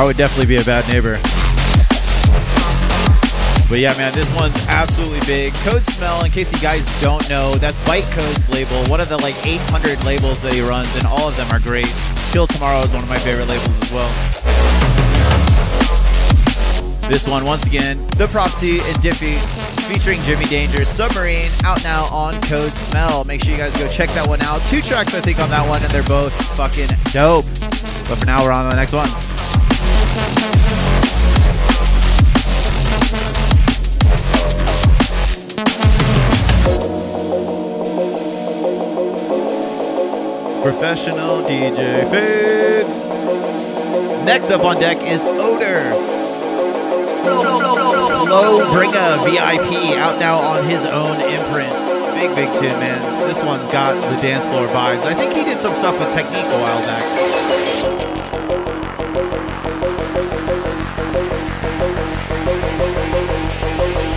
I 0.04 0.06
would 0.06 0.18
definitely 0.18 0.54
be 0.54 0.62
a 0.62 0.66
bad 0.66 0.84
neighbor. 0.92 1.16
But 3.70 3.80
yeah, 3.80 3.96
man, 3.96 4.12
this 4.12 4.28
one's 4.36 4.68
absolutely 4.68 5.22
big. 5.26 5.54
Code 5.64 5.82
Smell, 5.96 6.26
in 6.26 6.32
case 6.32 6.52
you 6.52 6.60
guys 6.60 6.84
don't 7.02 7.24
know, 7.30 7.56
that's 7.56 7.78
Byte 7.88 8.04
Code's 8.12 8.50
label, 8.50 8.84
one 8.92 9.00
of 9.00 9.08
the 9.08 9.16
like 9.24 9.34
800 9.48 10.04
labels 10.04 10.42
that 10.42 10.52
he 10.52 10.60
runs, 10.60 10.94
and 10.98 11.08
all 11.08 11.30
of 11.30 11.38
them 11.38 11.48
are 11.56 11.60
great. 11.62 11.88
Kill 12.34 12.48
Tomorrow 12.48 12.82
is 12.82 12.92
one 12.92 13.02
of 13.02 13.08
my 13.08 13.16
favorite 13.16 13.48
labels 13.48 13.82
as 13.82 13.94
well. 13.94 14.12
This 17.08 17.26
one, 17.26 17.46
once 17.46 17.66
again, 17.66 17.98
The 18.18 18.28
Prophecy 18.28 18.80
and 18.84 18.98
Diffie, 19.00 19.40
featuring 19.88 20.20
Jimmy 20.24 20.46
Danger, 20.46 20.84
Submarine, 20.84 21.50
out 21.64 21.82
now 21.86 22.08
on 22.12 22.42
Code 22.42 22.76
Smell. 22.76 23.24
Make 23.24 23.46
sure 23.46 23.54
you 23.54 23.58
guys 23.58 23.72
go 23.78 23.88
check 23.88 24.10
that 24.20 24.28
one 24.28 24.42
out. 24.42 24.60
Two 24.68 24.82
tracks, 24.82 25.16
I 25.16 25.22
think, 25.22 25.40
on 25.40 25.50
that 25.50 25.66
one, 25.66 25.82
and 25.82 25.90
they're 25.92 26.04
both 26.04 26.34
fucking 26.58 26.90
dope. 27.14 27.46
But 28.10 28.20
for 28.20 28.26
now, 28.26 28.44
we're 28.44 28.52
on 28.52 28.66
to 28.66 28.70
the 28.70 28.76
next 28.76 28.92
one. 28.92 29.08
Professional 40.62 41.42
DJ 41.42 42.08
Fits. 42.12 42.94
Next 44.24 44.52
up 44.52 44.64
on 44.64 44.80
deck 44.80 44.98
is 45.02 45.26
Odor. 45.26 45.82
Flowbringer 48.28 49.26
VIP 49.26 49.98
out 49.98 50.20
now 50.20 50.38
on 50.38 50.64
his 50.70 50.86
own 50.86 51.20
imprint. 51.22 51.74
Big, 52.14 52.36
big 52.36 52.54
tune, 52.60 52.80
man. 52.80 53.28
This 53.28 53.42
one's 53.42 53.66
got 53.72 53.96
the 53.96 54.22
dance 54.22 54.46
floor 54.46 54.68
vibes. 54.68 55.02
I 55.08 55.16
think 55.16 55.34
he 55.34 55.44
did 55.44 55.60
some 55.60 55.74
stuff 55.74 56.00
with 56.00 56.14
Technique 56.14 56.46
a 56.46 56.62
while 56.62 56.82
back. 56.86 57.73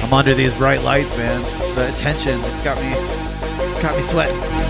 I'm 0.06 0.14
under 0.14 0.34
these 0.34 0.54
bright 0.54 0.82
lights, 0.82 1.10
man. 1.16 1.42
The 1.74 1.88
attention, 1.92 2.38
it's 2.38 2.62
got 2.62 2.80
me, 2.80 2.92
got 3.82 3.96
me 3.96 4.02
sweating. 4.04 4.65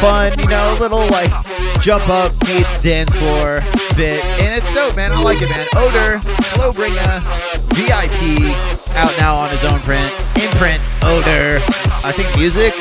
Fun, 0.00 0.32
you 0.38 0.48
know, 0.48 0.76
little 0.80 1.04
like 1.12 1.30
jump 1.82 2.08
up 2.08 2.32
meets 2.48 2.82
dance 2.82 3.14
floor 3.14 3.60
bit, 3.96 4.24
and 4.40 4.56
it's 4.56 4.74
dope, 4.74 4.96
man. 4.96 5.12
I 5.12 5.20
like 5.20 5.42
it, 5.42 5.50
man. 5.50 5.66
Odor, 5.76 6.18
Flowbringer, 6.56 7.20
VIP, 7.76 8.56
out 8.96 9.12
now 9.18 9.36
on 9.36 9.50
his 9.50 9.62
own 9.64 9.78
print, 9.80 10.10
imprint, 10.40 10.80
Odor. 11.04 11.60
I 12.02 12.12
think 12.12 12.34
music. 12.36 12.72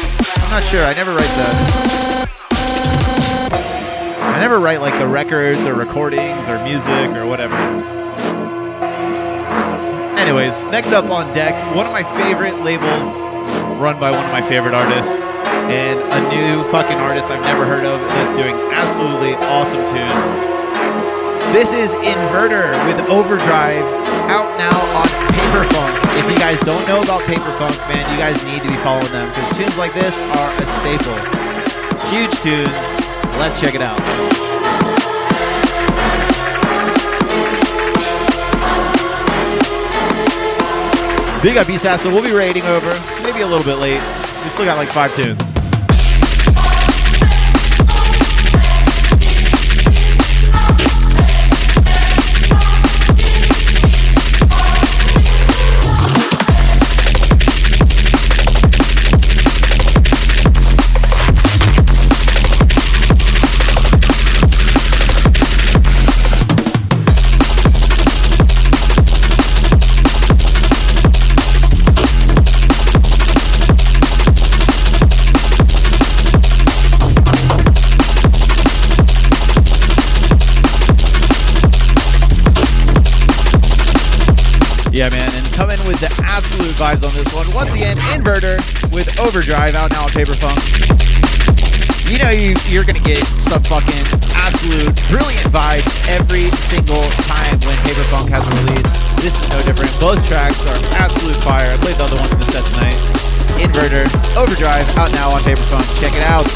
I'm 0.43 0.49
not 0.49 0.63
sure. 0.63 0.85
I 0.85 0.93
never 0.93 1.11
write 1.11 1.33
the. 1.35 2.29
I 4.21 4.37
never 4.39 4.59
write 4.59 4.79
like 4.79 4.97
the 4.97 5.07
records 5.07 5.67
or 5.67 5.73
recordings 5.73 6.47
or 6.47 6.63
music 6.63 7.17
or 7.19 7.27
whatever. 7.27 7.55
Anyways, 10.17 10.63
next 10.71 10.93
up 10.93 11.09
on 11.11 11.33
deck, 11.33 11.53
one 11.75 11.85
of 11.85 11.91
my 11.91 12.03
favorite 12.23 12.63
labels 12.63 12.87
run 13.77 13.99
by 13.99 14.09
one 14.09 14.23
of 14.23 14.31
my 14.31 14.41
favorite 14.41 14.73
artists 14.73 15.18
and 15.69 16.01
a 16.01 16.21
new 16.33 16.63
fucking 16.73 16.97
artist 16.97 17.29
I've 17.29 17.45
never 17.45 17.63
heard 17.63 17.85
of 17.85 18.01
that's 18.01 18.33
doing 18.41 18.57
absolutely 18.73 19.37
awesome 19.53 19.85
tunes. 19.93 20.49
This 21.53 21.73
is 21.73 21.93
Inverter 22.01 22.73
with 22.89 22.97
Overdrive 23.09 23.85
out 24.33 24.49
now 24.57 24.73
on 24.97 25.05
Paperfunk. 25.29 25.93
If 26.17 26.25
you 26.31 26.37
guys 26.41 26.59
don't 26.61 26.81
know 26.87 27.01
about 27.01 27.21
Paperfunk, 27.21 27.77
man, 27.85 28.01
you 28.09 28.17
guys 28.17 28.43
need 28.45 28.63
to 28.63 28.69
be 28.69 28.77
following 28.81 29.11
them 29.13 29.29
because 29.29 29.57
tunes 29.57 29.77
like 29.77 29.93
this 29.93 30.17
are 30.21 30.49
a 30.57 30.65
staple. 30.81 31.17
Huge 32.09 32.33
tunes. 32.41 32.89
Let's 33.37 33.61
check 33.61 33.75
it 33.75 33.81
out. 33.81 33.99
Big 41.43 41.57
up 41.57 41.69
East 41.69 41.83
so 41.83 42.09
we'll 42.11 42.23
be 42.23 42.33
rating 42.33 42.63
over, 42.63 42.89
maybe 43.21 43.41
a 43.41 43.47
little 43.47 43.63
bit 43.63 43.79
late. 43.79 44.01
We 44.43 44.49
still 44.49 44.65
got 44.65 44.77
like 44.77 44.89
five 44.89 45.15
tunes. 45.15 45.48
Vibes 86.79 87.03
on 87.03 87.11
this 87.11 87.27
one. 87.35 87.43
Once 87.51 87.75
again, 87.75 87.97
Inverter 88.15 88.55
with 88.95 89.11
Overdrive 89.19 89.75
out 89.75 89.91
now 89.91 90.07
on 90.07 90.11
Paperfunk. 90.15 90.55
You 92.07 92.17
know 92.23 92.31
you, 92.31 92.55
you're 92.71 92.87
gonna 92.87 93.03
get 93.03 93.19
some 93.51 93.61
fucking 93.67 94.05
absolute 94.31 94.95
brilliant 95.11 95.43
vibes 95.51 95.91
every 96.07 96.47
single 96.71 97.03
time 97.27 97.59
when 97.67 97.75
Paperfunk 97.83 98.31
has 98.31 98.47
a 98.47 98.53
release. 98.63 98.91
This 99.19 99.35
is 99.35 99.45
no 99.51 99.59
different. 99.67 99.91
Both 99.99 100.23
tracks 100.25 100.63
are 100.71 100.79
absolute 100.95 101.35
fire. 101.43 101.67
I 101.67 101.75
played 101.83 101.99
the 101.99 102.07
other 102.07 102.15
one 102.15 102.31
in 102.31 102.39
the 102.39 102.47
set 102.47 102.63
tonight. 102.71 102.99
Inverter, 103.59 104.07
Overdrive 104.39 104.87
out 104.95 105.11
now 105.11 105.35
on 105.35 105.41
Paperfunk. 105.43 105.83
Check 105.99 106.15
it 106.15 106.23
out. 106.23 106.47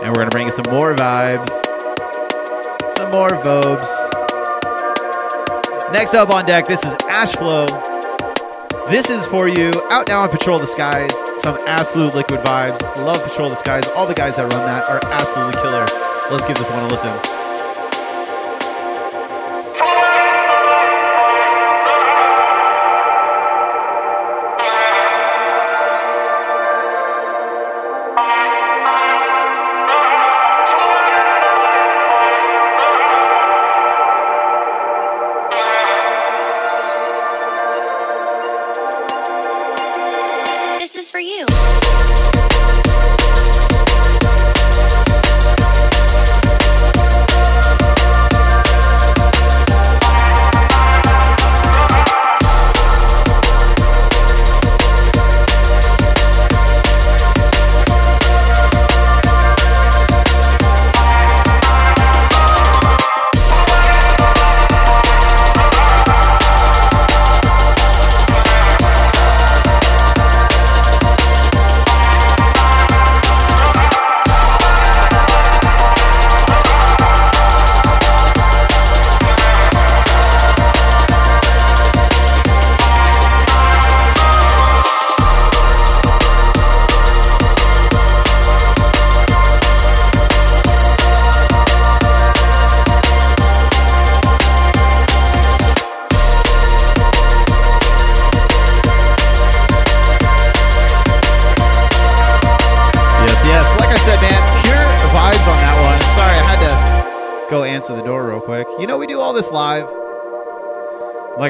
And 0.00 0.08
we're 0.08 0.24
gonna 0.24 0.32
bring 0.32 0.46
you 0.48 0.52
some 0.52 0.72
more 0.72 0.96
vibes 0.96 1.52
some 2.96 3.10
more 3.10 3.28
Vobes. 3.28 4.05
Next 5.92 6.14
up 6.14 6.30
on 6.30 6.44
deck, 6.44 6.66
this 6.66 6.84
is 6.84 6.92
Ashflow. 6.94 7.68
This 8.88 9.08
is 9.08 9.24
for 9.26 9.48
you. 9.48 9.70
Out 9.88 10.08
now 10.08 10.22
on 10.22 10.28
Patrol 10.28 10.58
the 10.58 10.66
Skies. 10.66 11.12
Some 11.42 11.56
absolute 11.66 12.12
liquid 12.12 12.40
vibes. 12.40 12.80
Love 12.96 13.22
Patrol 13.22 13.48
the 13.48 13.54
Skies. 13.54 13.86
All 13.94 14.06
the 14.06 14.14
guys 14.14 14.34
that 14.34 14.52
run 14.52 14.66
that 14.66 14.88
are 14.88 15.00
absolutely 15.12 15.60
killer. 15.62 15.86
Let's 16.30 16.44
give 16.46 16.58
this 16.58 16.68
one 16.70 16.82
a 16.82 16.88
listen. 16.88 17.35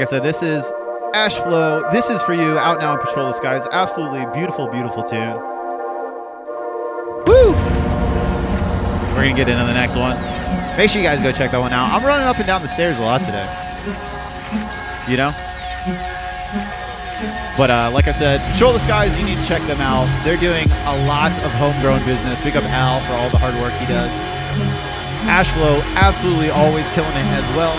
Said, 0.06 0.22
this 0.22 0.42
is 0.42 0.70
Ashflow. 1.14 1.90
This 1.90 2.10
is 2.10 2.22
for 2.22 2.32
you 2.32 2.58
out 2.58 2.78
now 2.78 2.92
on 2.92 3.00
Patrol 3.00 3.26
the 3.26 3.32
Skies. 3.32 3.66
Absolutely 3.72 4.24
beautiful, 4.32 4.68
beautiful 4.68 5.02
tune. 5.02 5.34
Woo! 7.26 7.50
We're 9.14 9.26
to 9.26 9.34
get 9.34 9.48
into 9.48 9.64
the 9.64 9.74
next 9.74 9.96
one. 9.96 10.14
Make 10.76 10.90
sure 10.90 11.02
you 11.02 11.06
guys 11.08 11.20
go 11.20 11.32
check 11.32 11.50
that 11.50 11.58
one 11.58 11.72
out. 11.72 11.90
I'm 11.90 12.06
running 12.06 12.26
up 12.28 12.36
and 12.38 12.46
down 12.46 12.62
the 12.62 12.68
stairs 12.68 12.98
a 12.98 13.02
lot 13.02 13.18
today. 13.18 13.48
You 15.10 15.16
know? 15.16 15.34
But 17.56 17.70
uh, 17.70 17.90
like 17.92 18.06
I 18.06 18.12
said, 18.12 18.38
Patrol 18.52 18.74
the 18.74 18.80
Skies, 18.80 19.18
you 19.18 19.24
need 19.24 19.42
to 19.42 19.48
check 19.48 19.62
them 19.66 19.80
out. 19.80 20.06
They're 20.22 20.38
doing 20.38 20.70
a 20.86 20.96
lot 21.08 21.32
of 21.42 21.50
homegrown 21.58 22.04
business. 22.04 22.38
Big 22.44 22.54
up 22.54 22.64
Al 22.70 23.00
for 23.10 23.14
all 23.18 23.30
the 23.30 23.38
hard 23.38 23.54
work 23.58 23.72
he 23.80 23.86
does. 23.90 24.12
Ashflow, 25.26 25.82
absolutely 25.96 26.50
always 26.50 26.86
killing 26.94 27.10
it 27.10 27.26
as 27.34 27.48
well. 27.56 27.74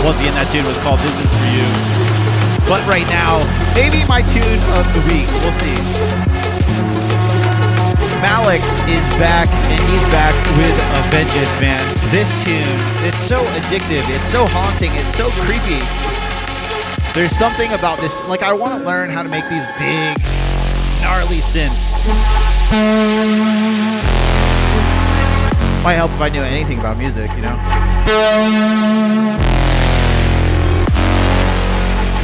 Once 0.00 0.16
again, 0.16 0.32
that 0.32 0.48
tune 0.48 0.64
was 0.64 0.80
called 0.80 0.96
This 1.04 1.20
Is 1.20 1.28
For 1.28 1.48
You. 1.52 1.68
But 2.64 2.80
right 2.88 3.04
now, 3.12 3.44
maybe 3.76 4.00
my 4.08 4.24
tune 4.24 4.60
of 4.80 4.88
the 4.96 5.02
week. 5.12 5.28
We'll 5.44 5.52
see. 5.52 5.76
Malex 8.24 8.64
is 8.88 9.04
back, 9.20 9.48
and 9.68 9.80
he's 9.92 10.06
back 10.08 10.32
with 10.56 10.72
a 10.72 11.00
vengeance, 11.12 11.52
man. 11.60 11.84
This 12.08 12.32
tune, 12.48 12.64
it's 13.04 13.20
so 13.20 13.44
addictive, 13.60 14.08
it's 14.08 14.24
so 14.32 14.48
haunting, 14.48 14.88
it's 14.96 15.12
so 15.12 15.28
creepy. 15.44 15.84
There's 17.12 17.36
something 17.36 17.72
about 17.72 18.00
this, 18.00 18.24
like 18.24 18.42
I 18.42 18.52
want 18.52 18.80
to 18.80 18.86
learn 18.86 19.10
how 19.10 19.22
to 19.22 19.28
make 19.28 19.44
these 19.52 19.66
big, 19.76 20.16
gnarly 21.04 21.44
synths. 21.44 21.92
Might 25.84 26.00
help 26.00 26.10
if 26.12 26.20
I 26.20 26.28
knew 26.30 26.42
anything 26.42 26.78
about 26.78 26.96
music, 26.96 27.30
you 27.36 27.42
know? 27.42 27.58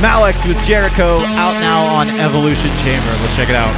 Malex 0.00 0.46
with 0.46 0.62
Jericho 0.62 1.18
out 1.36 1.58
now 1.60 1.84
on 1.86 2.10
Evolution 2.10 2.70
Chamber. 2.84 3.10
Let's 3.22 3.34
check 3.34 3.48
it 3.48 3.54
out. 3.56 3.72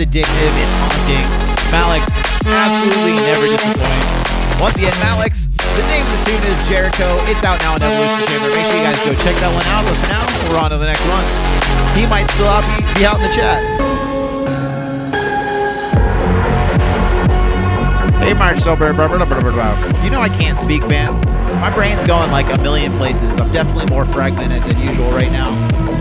Addictive, 0.00 0.52
it's 0.56 0.74
haunting. 0.80 1.28
Malex 1.68 2.08
absolutely 2.48 3.20
never 3.20 3.46
disappoints. 3.52 4.08
Once 4.56 4.76
again, 4.76 4.96
Malex, 5.04 5.52
the 5.76 5.84
name 5.92 6.04
of 6.04 6.12
the 6.16 6.20
tune 6.24 6.44
is 6.48 6.56
Jericho. 6.68 7.08
It's 7.28 7.44
out 7.44 7.60
now 7.60 7.76
on 7.76 7.82
Evolution 7.84 8.24
Chamber. 8.28 8.48
Make 8.48 8.64
sure 8.64 8.76
you 8.76 8.84
guys 8.84 9.00
go 9.04 9.12
check 9.20 9.36
that 9.44 9.52
one 9.52 9.64
out. 9.68 9.84
But 9.84 9.96
for 10.00 10.08
now, 10.08 10.24
we're 10.48 10.60
on 10.60 10.70
to 10.72 10.78
the 10.80 10.88
next 10.88 11.04
one. 11.04 11.24
He 11.96 12.08
might 12.08 12.28
still 12.32 12.48
be, 12.64 12.80
be 12.96 13.04
out 13.04 13.20
in 13.20 13.28
the 13.28 13.34
chat. 13.36 13.60
Hey, 18.24 18.34
Mark. 18.34 18.56
You 20.04 20.10
know 20.10 20.20
I 20.20 20.28
can't 20.28 20.58
speak, 20.58 20.86
man. 20.86 21.14
My 21.60 21.72
brain's 21.74 22.04
going 22.06 22.30
like 22.30 22.48
a 22.50 22.58
million 22.58 22.96
places. 22.96 23.38
I'm 23.38 23.52
definitely 23.52 23.86
more 23.86 24.06
fragmented 24.06 24.62
than 24.64 24.78
usual 24.80 25.10
right 25.10 25.32
now. 25.32 25.99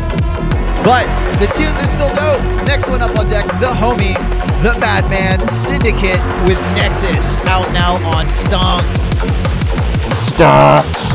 But 0.89 1.05
the 1.37 1.45
tunes 1.53 1.77
are 1.77 1.85
still 1.85 2.09
dope. 2.17 2.41
Next 2.65 2.89
one 2.89 3.03
up 3.03 3.13
on 3.13 3.29
deck, 3.29 3.45
the 3.61 3.69
homie, 3.69 4.17
the 4.65 4.73
Madman 4.81 5.37
Syndicate 5.53 6.17
with 6.49 6.57
Nexus 6.73 7.37
out 7.45 7.71
now 7.71 8.01
on 8.09 8.25
Stonks. 8.25 9.13
Stonks. 10.33 11.13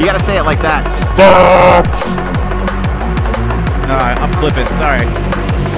You 0.00 0.06
gotta 0.06 0.24
say 0.24 0.38
it 0.38 0.44
like 0.44 0.62
that. 0.62 0.88
Stonks. 1.12 2.16
Alright, 3.84 4.16
I'm 4.16 4.32
flipping. 4.40 4.64
Sorry. 4.80 5.04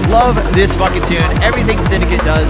Love 0.06 0.38
this 0.54 0.70
fucking 0.76 1.02
tune. 1.10 1.26
Everything 1.42 1.82
Syndicate 1.90 2.22
does 2.22 2.46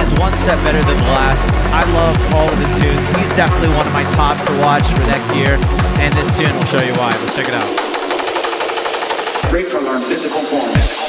is 0.00 0.16
one 0.18 0.32
step 0.38 0.56
better 0.64 0.80
than 0.80 0.96
the 0.96 1.12
last. 1.12 1.44
I 1.76 1.84
love 1.92 2.16
all 2.32 2.48
of 2.48 2.56
his 2.56 2.72
tunes. 2.80 3.04
He's 3.20 3.36
definitely 3.36 3.76
one 3.76 3.86
of 3.86 3.92
my 3.92 4.04
top 4.16 4.40
to 4.48 4.52
watch 4.64 4.88
for 4.96 5.04
next 5.12 5.28
year, 5.36 5.60
and 6.00 6.08
this 6.16 6.24
tune 6.40 6.56
will 6.56 6.64
show 6.72 6.80
you 6.80 6.94
why. 6.94 7.12
Let's 7.20 7.36
check 7.36 7.48
it 7.48 7.54
out. 7.54 7.85
Break 9.50 9.68
from 9.68 9.86
our 9.86 10.00
physical 10.00 10.40
form. 10.40 11.05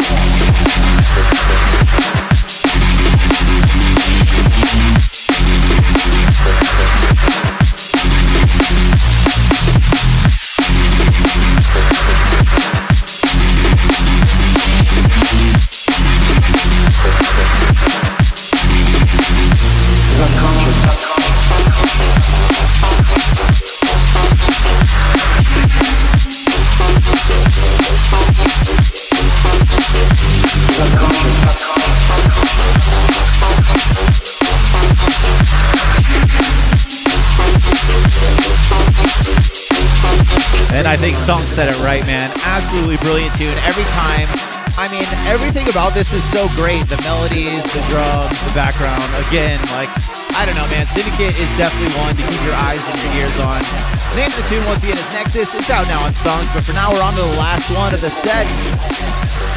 Said 41.57 41.73
it 41.73 41.81
right, 41.81 42.05
man. 42.05 42.29
Absolutely 42.45 43.01
brilliant 43.01 43.33
tune. 43.33 43.49
Every 43.65 43.89
time, 43.97 44.29
I 44.77 44.85
mean, 44.93 45.09
everything 45.25 45.65
about 45.73 45.97
this 45.97 46.13
is 46.13 46.21
so 46.21 46.45
great. 46.53 46.85
The 46.85 47.01
melodies, 47.01 47.65
the 47.73 47.81
drums, 47.89 48.37
the 48.45 48.53
background. 48.53 49.01
Again, 49.25 49.57
like, 49.73 49.89
I 50.37 50.45
don't 50.45 50.53
know, 50.53 50.69
man. 50.69 50.85
Syndicate 50.85 51.33
is 51.41 51.49
definitely 51.57 51.89
one 51.97 52.13
to 52.13 52.21
keep 52.29 52.45
your 52.45 52.53
eyes 52.53 52.77
and 52.85 52.93
your 53.09 53.25
ears 53.25 53.33
on. 53.41 53.65
The 54.13 54.21
name 54.21 54.29
of 54.29 54.37
the 54.37 54.45
tune, 54.53 54.61
once 54.69 54.85
again, 54.85 55.01
is 55.01 55.09
Nexus. 55.09 55.49
It's 55.57 55.73
out 55.73 55.89
now 55.89 56.05
on 56.05 56.13
Stonks, 56.13 56.53
but 56.53 56.61
for 56.61 56.77
now, 56.77 56.93
we're 56.93 57.01
on 57.01 57.17
to 57.17 57.25
the 57.25 57.37
last 57.41 57.73
one 57.73 57.89
of 57.89 58.01
the 58.05 58.13
set. 58.13 58.45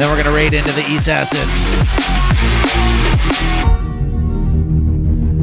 Then 0.01 0.09
we're 0.09 0.17
going 0.17 0.25
to 0.25 0.33
raid 0.33 0.57
into 0.57 0.73
the 0.73 0.89
East 0.89 1.05
Acid. 1.05 1.45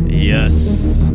Yes. 0.09 1.06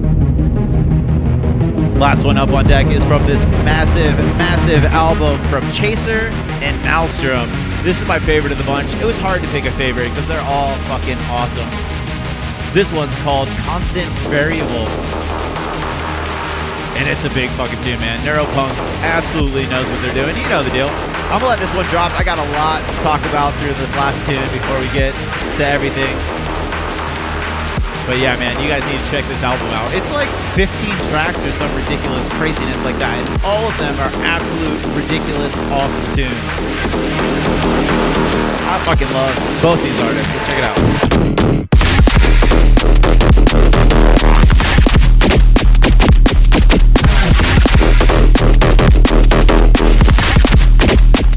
Last 2.02 2.24
one 2.24 2.36
up 2.36 2.50
on 2.50 2.66
deck 2.66 2.88
is 2.88 3.04
from 3.04 3.24
this 3.28 3.46
massive, 3.62 4.18
massive 4.34 4.82
album 4.86 5.38
from 5.46 5.62
Chaser 5.70 6.34
and 6.58 6.74
Maelstrom. 6.82 7.46
This 7.86 8.02
is 8.02 8.08
my 8.08 8.18
favorite 8.18 8.50
of 8.50 8.58
the 8.58 8.66
bunch. 8.66 8.92
It 8.98 9.04
was 9.04 9.22
hard 9.22 9.40
to 9.40 9.46
pick 9.54 9.66
a 9.66 9.70
favorite 9.78 10.08
because 10.10 10.26
they're 10.26 10.42
all 10.50 10.74
fucking 10.90 11.14
awesome. 11.30 11.70
This 12.74 12.90
one's 12.90 13.16
called 13.22 13.46
Constant 13.62 14.10
Variable. 14.26 14.90
And 16.98 17.06
it's 17.06 17.22
a 17.22 17.30
big 17.38 17.50
fucking 17.54 17.78
tune, 17.86 18.00
man. 18.02 18.18
Neuropunk 18.26 18.74
absolutely 19.06 19.70
knows 19.70 19.86
what 19.86 20.02
they're 20.02 20.26
doing. 20.26 20.34
You 20.34 20.48
know 20.50 20.66
the 20.66 20.74
deal. 20.74 20.90
I'm 21.30 21.38
gonna 21.38 21.54
let 21.54 21.62
this 21.62 21.72
one 21.72 21.86
drop. 21.86 22.10
I 22.18 22.26
got 22.26 22.42
a 22.42 22.48
lot 22.58 22.82
to 22.82 22.94
talk 23.06 23.22
about 23.30 23.54
through 23.62 23.78
this 23.78 23.94
last 23.94 24.18
tune 24.26 24.42
before 24.50 24.74
we 24.82 24.90
get 24.90 25.14
to 25.14 25.64
everything. 25.70 26.41
But 28.04 28.18
yeah, 28.18 28.36
man, 28.36 28.60
you 28.60 28.68
guys 28.68 28.82
need 28.90 28.98
to 28.98 29.06
check 29.10 29.24
this 29.26 29.42
album 29.44 29.68
out. 29.68 29.94
It's 29.94 30.10
like 30.12 30.28
15 30.58 30.90
tracks 31.10 31.44
or 31.46 31.52
some 31.52 31.72
ridiculous 31.76 32.28
craziness 32.34 32.82
like 32.84 32.98
that. 32.98 33.16
And 33.16 33.28
all 33.44 33.62
of 33.68 33.78
them 33.78 33.94
are 34.00 34.10
absolute 34.26 34.74
ridiculous, 34.96 35.54
awesome 35.70 36.04
tunes. 36.16 36.34
I 38.66 38.78
fucking 38.84 39.06
love 39.14 39.34
both 39.62 39.80
these 39.82 40.00
artists. 40.00 40.34
Let's 40.34 40.46
check 40.50 40.58
it 40.58 40.64
out. 40.64 40.78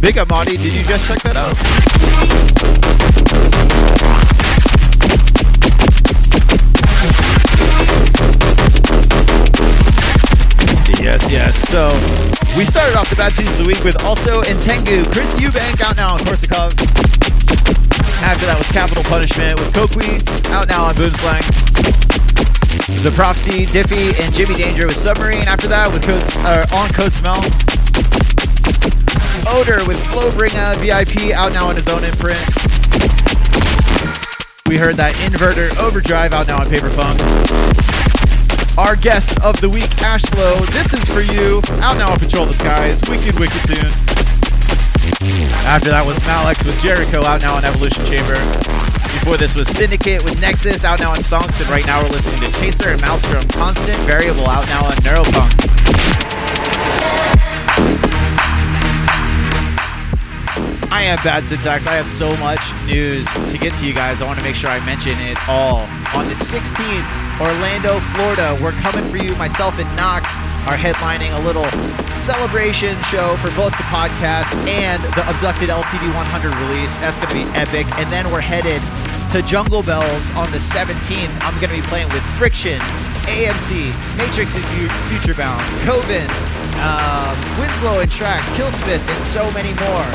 Big 0.02 0.18
up, 0.18 0.30
Monty. 0.30 0.58
Did 0.58 0.74
you 0.74 0.84
just 0.84 1.08
check 1.08 1.22
that 1.22 1.36
out? 1.38 2.65
So 11.76 11.92
we 12.56 12.64
started 12.64 12.96
off 12.96 13.10
the 13.10 13.20
bad 13.20 13.36
tunes 13.36 13.52
of 13.52 13.58
the 13.58 13.68
week 13.68 13.84
with 13.84 14.00
also 14.08 14.40
Intengu, 14.48 15.04
Chris 15.12 15.36
Eubank 15.36 15.84
out 15.84 15.98
now 15.98 16.16
on 16.16 16.20
Korsakov. 16.24 16.72
After 18.24 18.48
that 18.48 18.56
was 18.56 18.72
Capital 18.72 19.04
Punishment 19.04 19.60
with 19.60 19.76
Kokui 19.76 20.24
out 20.56 20.70
now 20.72 20.86
on 20.88 20.96
Boomslang. 20.96 21.44
The 23.04 23.12
Prophecy, 23.12 23.66
Diffie, 23.66 24.16
and 24.24 24.34
Jimmy 24.34 24.56
Danger 24.56 24.88
with 24.88 24.96
Submarine. 24.96 25.44
After 25.52 25.68
that 25.68 25.92
with 25.92 26.08
Code, 26.08 26.24
uh, 26.48 26.64
on 26.80 26.88
Code 26.96 27.12
Smell. 27.12 27.44
Odor 29.52 29.84
with 29.84 30.00
Flowbringer 30.16 30.80
VIP 30.80 31.36
out 31.36 31.52
now 31.52 31.68
on 31.68 31.76
his 31.76 31.90
own 31.92 32.06
imprint. 32.08 32.40
We 34.72 34.78
heard 34.78 34.96
that 34.96 35.12
Inverter 35.28 35.76
Overdrive 35.84 36.32
out 36.32 36.48
now 36.48 36.62
on 36.62 36.70
Paper 36.70 36.90
Funk. 36.90 37.20
Our 38.78 38.98
guest 38.98 39.40
of 39.40 39.56
the 39.62 39.70
week, 39.70 39.88
Ashflow. 40.04 40.60
this 40.76 40.92
is 40.92 41.08
for 41.08 41.22
you. 41.22 41.62
Out 41.80 41.96
now 41.98 42.12
on 42.12 42.20
Patrol 42.20 42.46
the 42.46 42.54
Skies. 42.54 43.00
Wicked, 43.08 43.40
wicked 43.40 43.64
tune. 43.64 43.88
After 45.64 45.96
that 45.96 46.04
was 46.04 46.20
Malex 46.28 46.60
with 46.68 46.76
Jericho 46.84 47.24
out 47.24 47.40
now 47.40 47.56
on 47.56 47.64
Evolution 47.64 48.04
Chamber. 48.04 48.36
Before 49.16 49.38
this 49.38 49.56
was 49.56 49.70
Syndicate 49.70 50.28
with 50.28 50.42
Nexus 50.42 50.84
out 50.84 51.00
now 51.00 51.12
on 51.12 51.24
Stonks. 51.24 51.56
And 51.64 51.70
right 51.72 51.88
now 51.88 52.04
we're 52.04 52.20
listening 52.20 52.52
to 52.52 52.52
Chaser 52.60 52.92
and 52.92 53.00
Maelstrom 53.00 53.48
Constant 53.56 53.96
Variable 54.04 54.44
out 54.44 54.68
now 54.68 54.84
on 54.84 54.96
Neuropunk. 55.08 55.56
I 60.92 61.04
am 61.08 61.16
Bad 61.24 61.48
Syntax. 61.48 61.88
I 61.88 61.96
have 61.96 62.08
so 62.08 62.36
much 62.44 62.60
news 62.86 63.24
to 63.52 63.58
get 63.58 63.72
to 63.80 63.88
you 63.88 63.94
guys. 63.94 64.22
I 64.22 64.28
want 64.28 64.38
to 64.40 64.44
make 64.44 64.56
sure 64.56 64.70
I 64.70 64.84
mention 64.86 65.16
it 65.24 65.40
all. 65.48 65.88
On 66.12 66.28
the 66.28 66.36
16th, 66.36 67.25
Orlando, 67.40 68.00
Florida, 68.16 68.58
we're 68.64 68.72
coming 68.80 69.04
for 69.12 69.18
you. 69.18 69.36
Myself 69.36 69.78
and 69.78 69.90
Knox 69.98 70.24
are 70.72 70.80
headlining 70.80 71.36
a 71.36 71.42
little 71.44 71.68
celebration 72.24 72.96
show 73.12 73.36
for 73.38 73.52
both 73.60 73.76
the 73.76 73.86
podcast 73.92 74.50
and 74.66 75.04
the 75.20 75.24
Abducted 75.30 75.68
LTD 75.70 76.16
100 76.16 76.56
release. 76.64 76.96
That's 77.04 77.20
going 77.20 77.30
to 77.36 77.40
be 77.44 77.48
epic. 77.60 77.86
And 78.00 78.08
then 78.12 78.32
we're 78.32 78.40
headed 78.40 78.80
to 79.36 79.44
Jungle 79.44 79.84
Bells 79.84 80.24
on 80.40 80.50
the 80.56 80.64
17th. 80.72 81.30
I'm 81.44 81.54
going 81.60 81.70
to 81.70 81.76
be 81.76 81.86
playing 81.92 82.08
with 82.16 82.24
Friction, 82.40 82.80
AMC, 83.28 83.92
Matrix 84.16 84.56
and 84.56 84.64
Fu- 84.72 84.96
Futurebound, 85.12 85.60
Coven, 85.84 86.26
um, 86.80 87.36
Winslow 87.60 88.00
and 88.00 88.10
Track, 88.10 88.42
Killsmith, 88.56 89.04
and 89.04 89.24
so 89.28 89.44
many 89.52 89.76
more. 89.84 90.08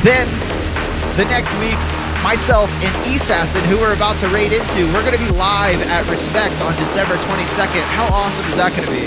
Then 0.00 0.24
the 1.20 1.28
next 1.28 1.52
week, 1.60 1.78
myself 2.24 2.70
and 2.82 3.14
Assassin, 3.14 3.62
who 3.64 3.76
we're 3.76 3.92
about 3.92 4.18
to 4.20 4.28
raid 4.28 4.50
into, 4.50 4.86
we're 4.94 5.04
going 5.04 5.12
to 5.12 5.22
be 5.22 5.30
live 5.32 5.80
at 5.82 6.08
Respect 6.10 6.58
on 6.62 6.74
December 6.76 7.16
22nd. 7.16 7.84
How 7.92 8.06
awesome 8.06 8.46
is 8.46 8.56
that 8.56 8.72
going 8.74 8.88
to 8.88 8.90
be? 8.90 9.06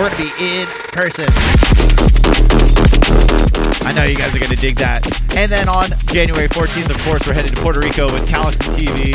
We're 0.00 0.08
going 0.08 0.16
to 0.16 0.36
be 0.36 0.42
in 0.42 0.66
person. 0.90 2.13
I 3.84 3.92
know 3.92 4.04
you 4.04 4.16
guys 4.16 4.34
are 4.34 4.38
going 4.38 4.50
to 4.50 4.56
dig 4.56 4.76
that. 4.76 5.04
And 5.36 5.50
then 5.52 5.68
on 5.68 5.90
January 6.06 6.48
14th, 6.48 6.88
of 6.88 6.98
course, 7.04 7.26
we're 7.26 7.34
headed 7.34 7.54
to 7.54 7.60
Puerto 7.60 7.80
Rico 7.80 8.10
with 8.10 8.26
Galaxy 8.26 8.86
TV, 8.86 9.12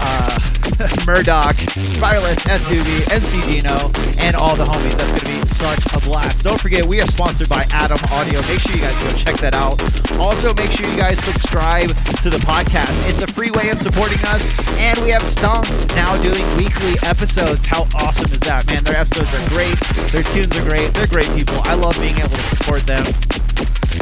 uh, 0.00 1.06
Murdock, 1.06 1.56
Spireless, 1.96 2.44
S2B, 2.44 3.12
MC 3.12 3.40
Dino, 3.50 3.90
and 4.20 4.36
all 4.36 4.54
the 4.54 4.64
homies. 4.64 4.92
That's 4.98 5.10
going 5.16 5.24
to 5.24 5.40
be 5.40 5.48
such 5.48 5.80
a 5.94 6.00
blast. 6.04 6.44
Don't 6.44 6.60
forget, 6.60 6.84
we 6.84 7.00
are 7.00 7.06
sponsored 7.06 7.48
by 7.48 7.64
Adam 7.72 7.98
Audio. 8.12 8.42
Make 8.42 8.60
sure 8.60 8.76
you 8.76 8.82
guys 8.82 8.96
go 9.02 9.10
check 9.16 9.36
that 9.38 9.54
out. 9.54 9.80
Also, 10.18 10.52
make 10.54 10.72
sure 10.72 10.88
you 10.88 10.96
guys 10.96 11.18
subscribe 11.24 11.88
to 12.20 12.28
the 12.28 12.42
podcast. 12.44 12.92
It's 13.08 13.22
a 13.22 13.28
free 13.32 13.50
way 13.52 13.70
of 13.70 13.80
supporting 13.80 14.18
us. 14.26 14.42
And 14.78 14.98
we 15.00 15.10
have 15.10 15.22
Stunts 15.22 15.86
now 15.96 16.20
doing 16.20 16.44
weekly 16.56 16.94
episodes. 17.02 17.64
How 17.64 17.88
awesome 17.96 18.30
is 18.30 18.40
that, 18.40 18.66
man? 18.66 18.84
Their 18.84 18.96
episodes 19.00 19.32
are 19.32 19.48
great. 19.48 19.78
Their 20.12 20.22
tunes 20.34 20.52
are 20.58 20.68
great. 20.68 20.92
They're 20.92 21.06
great 21.06 21.32
people. 21.32 21.56
I 21.64 21.74
love 21.74 21.96
being 22.00 22.18
able 22.18 22.28
to 22.28 22.56
support 22.56 22.82
them. 22.84 23.06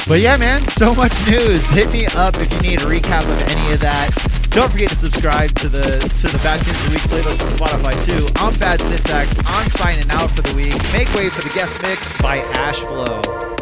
But 0.07 0.21
yeah, 0.21 0.37
man, 0.37 0.61
so 0.63 0.95
much 0.95 1.13
news. 1.27 1.67
Hit 1.69 1.93
me 1.93 2.07
up 2.17 2.37
if 2.39 2.53
you 2.55 2.61
need 2.61 2.81
a 2.81 2.85
recap 2.85 3.23
of 3.23 3.43
any 3.49 3.73
of 3.73 3.81
that. 3.81 4.11
Don't 4.51 4.71
forget 4.71 4.91
to 4.91 4.97
subscribe 4.97 5.55
to 5.57 5.69
the 5.69 5.83
to 5.83 6.27
the 6.27 6.41
Bad 6.43 6.61
Tunes 6.65 6.77
of 6.77 6.85
the 6.85 6.91
Week 6.91 7.03
playlist 7.07 7.43
on 7.43 7.51
Spotify 7.57 7.95
too. 8.05 8.27
I'm 8.37 8.59
Bad 8.59 8.81
Syntax. 8.81 9.33
I'm 9.47 9.69
signing 9.71 10.11
out 10.11 10.31
for 10.33 10.43
the 10.43 10.55
week. 10.57 10.75
Make 10.93 11.13
way 11.15 11.31
for 11.31 11.43
the 11.43 11.55
guest 11.55 11.81
mix 11.83 12.21
by 12.21 12.41
Ashflow. 12.55 13.23
Thank 13.23 13.60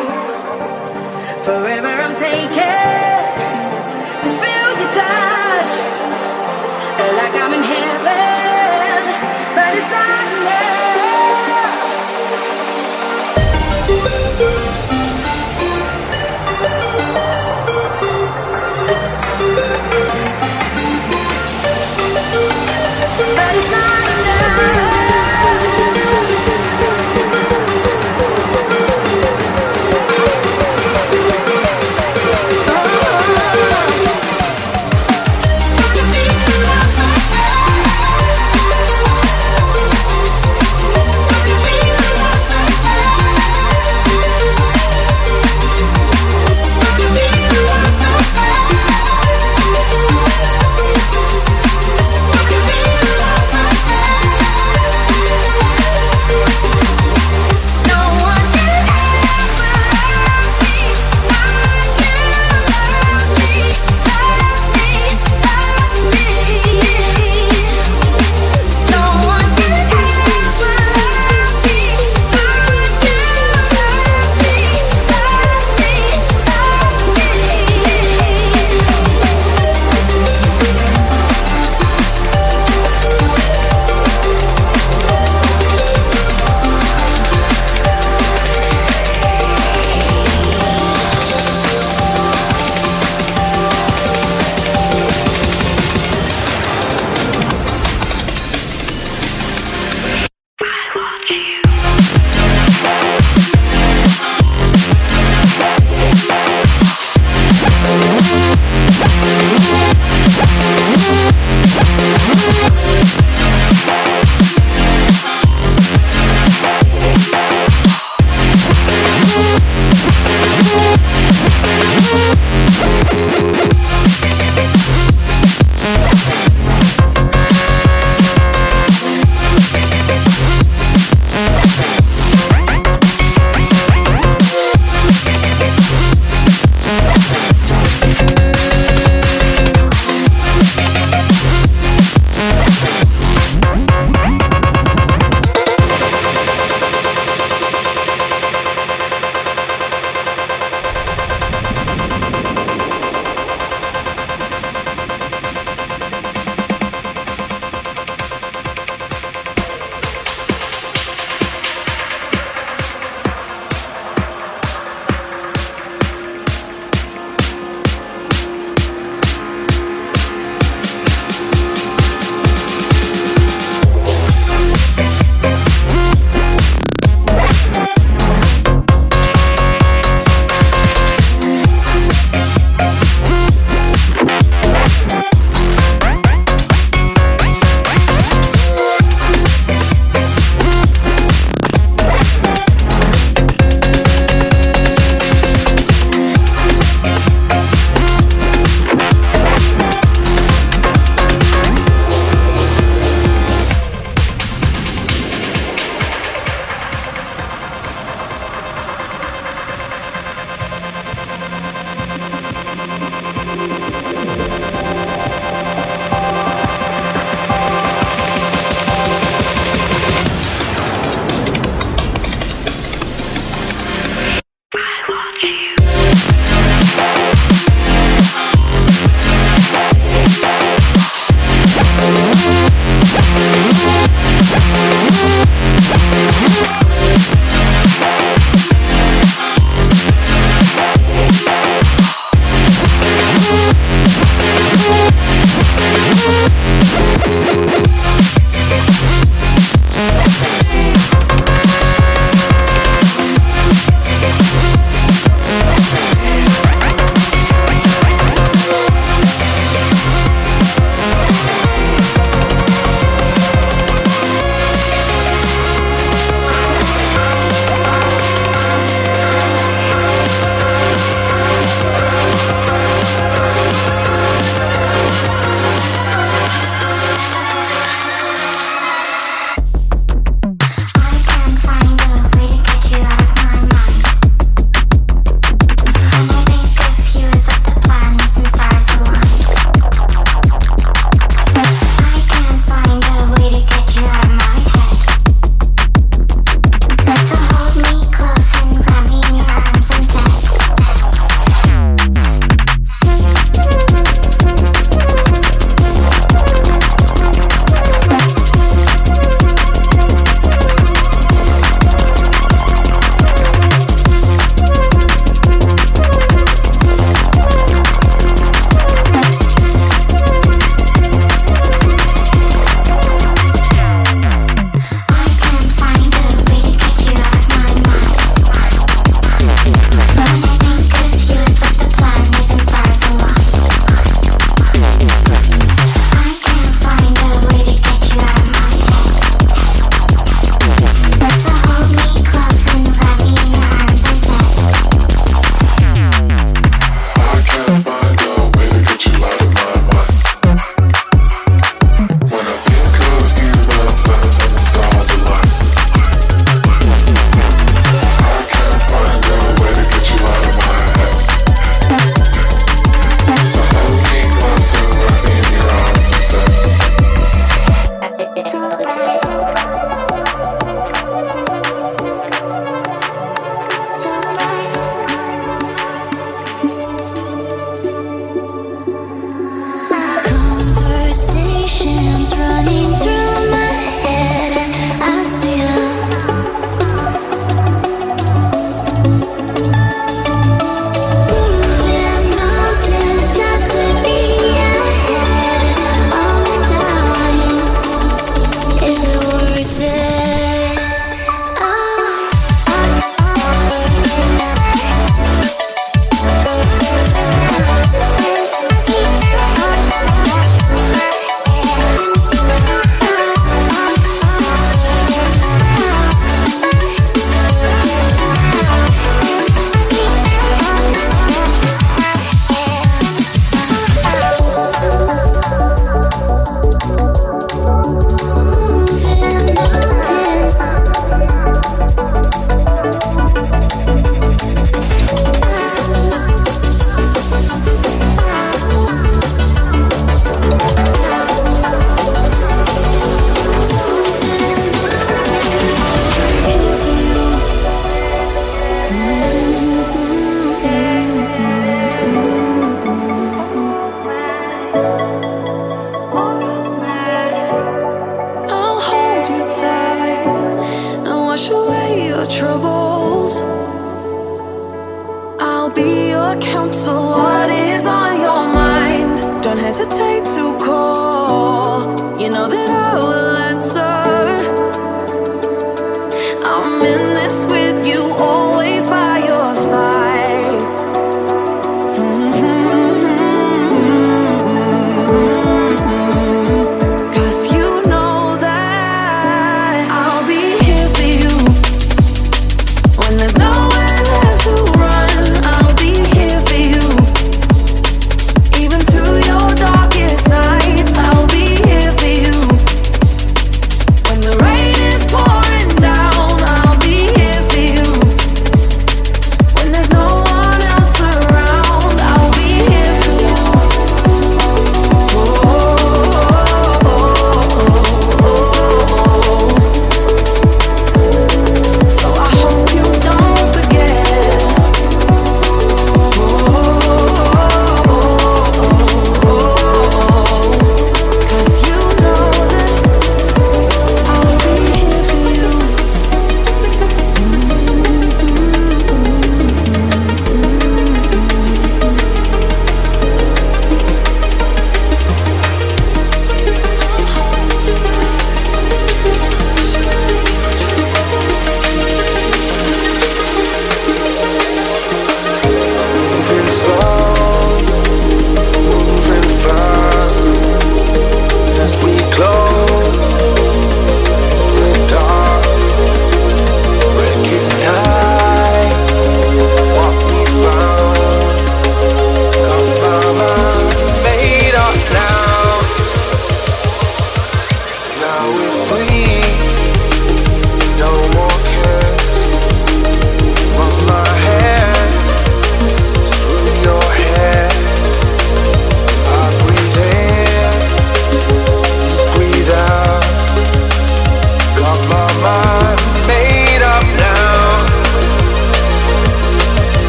Forever 1.46 1.88
I'm 1.88 2.16
taken 2.16 3.20
to 4.24 4.30
feel 4.42 4.70
your 4.82 4.92
touch. 5.02 5.74
Like 7.20 7.36
I'm 7.44 7.54
in 7.54 7.64
heaven, 7.64 9.02
but 9.56 9.72
it's 9.78 9.92
not. 9.92 10.23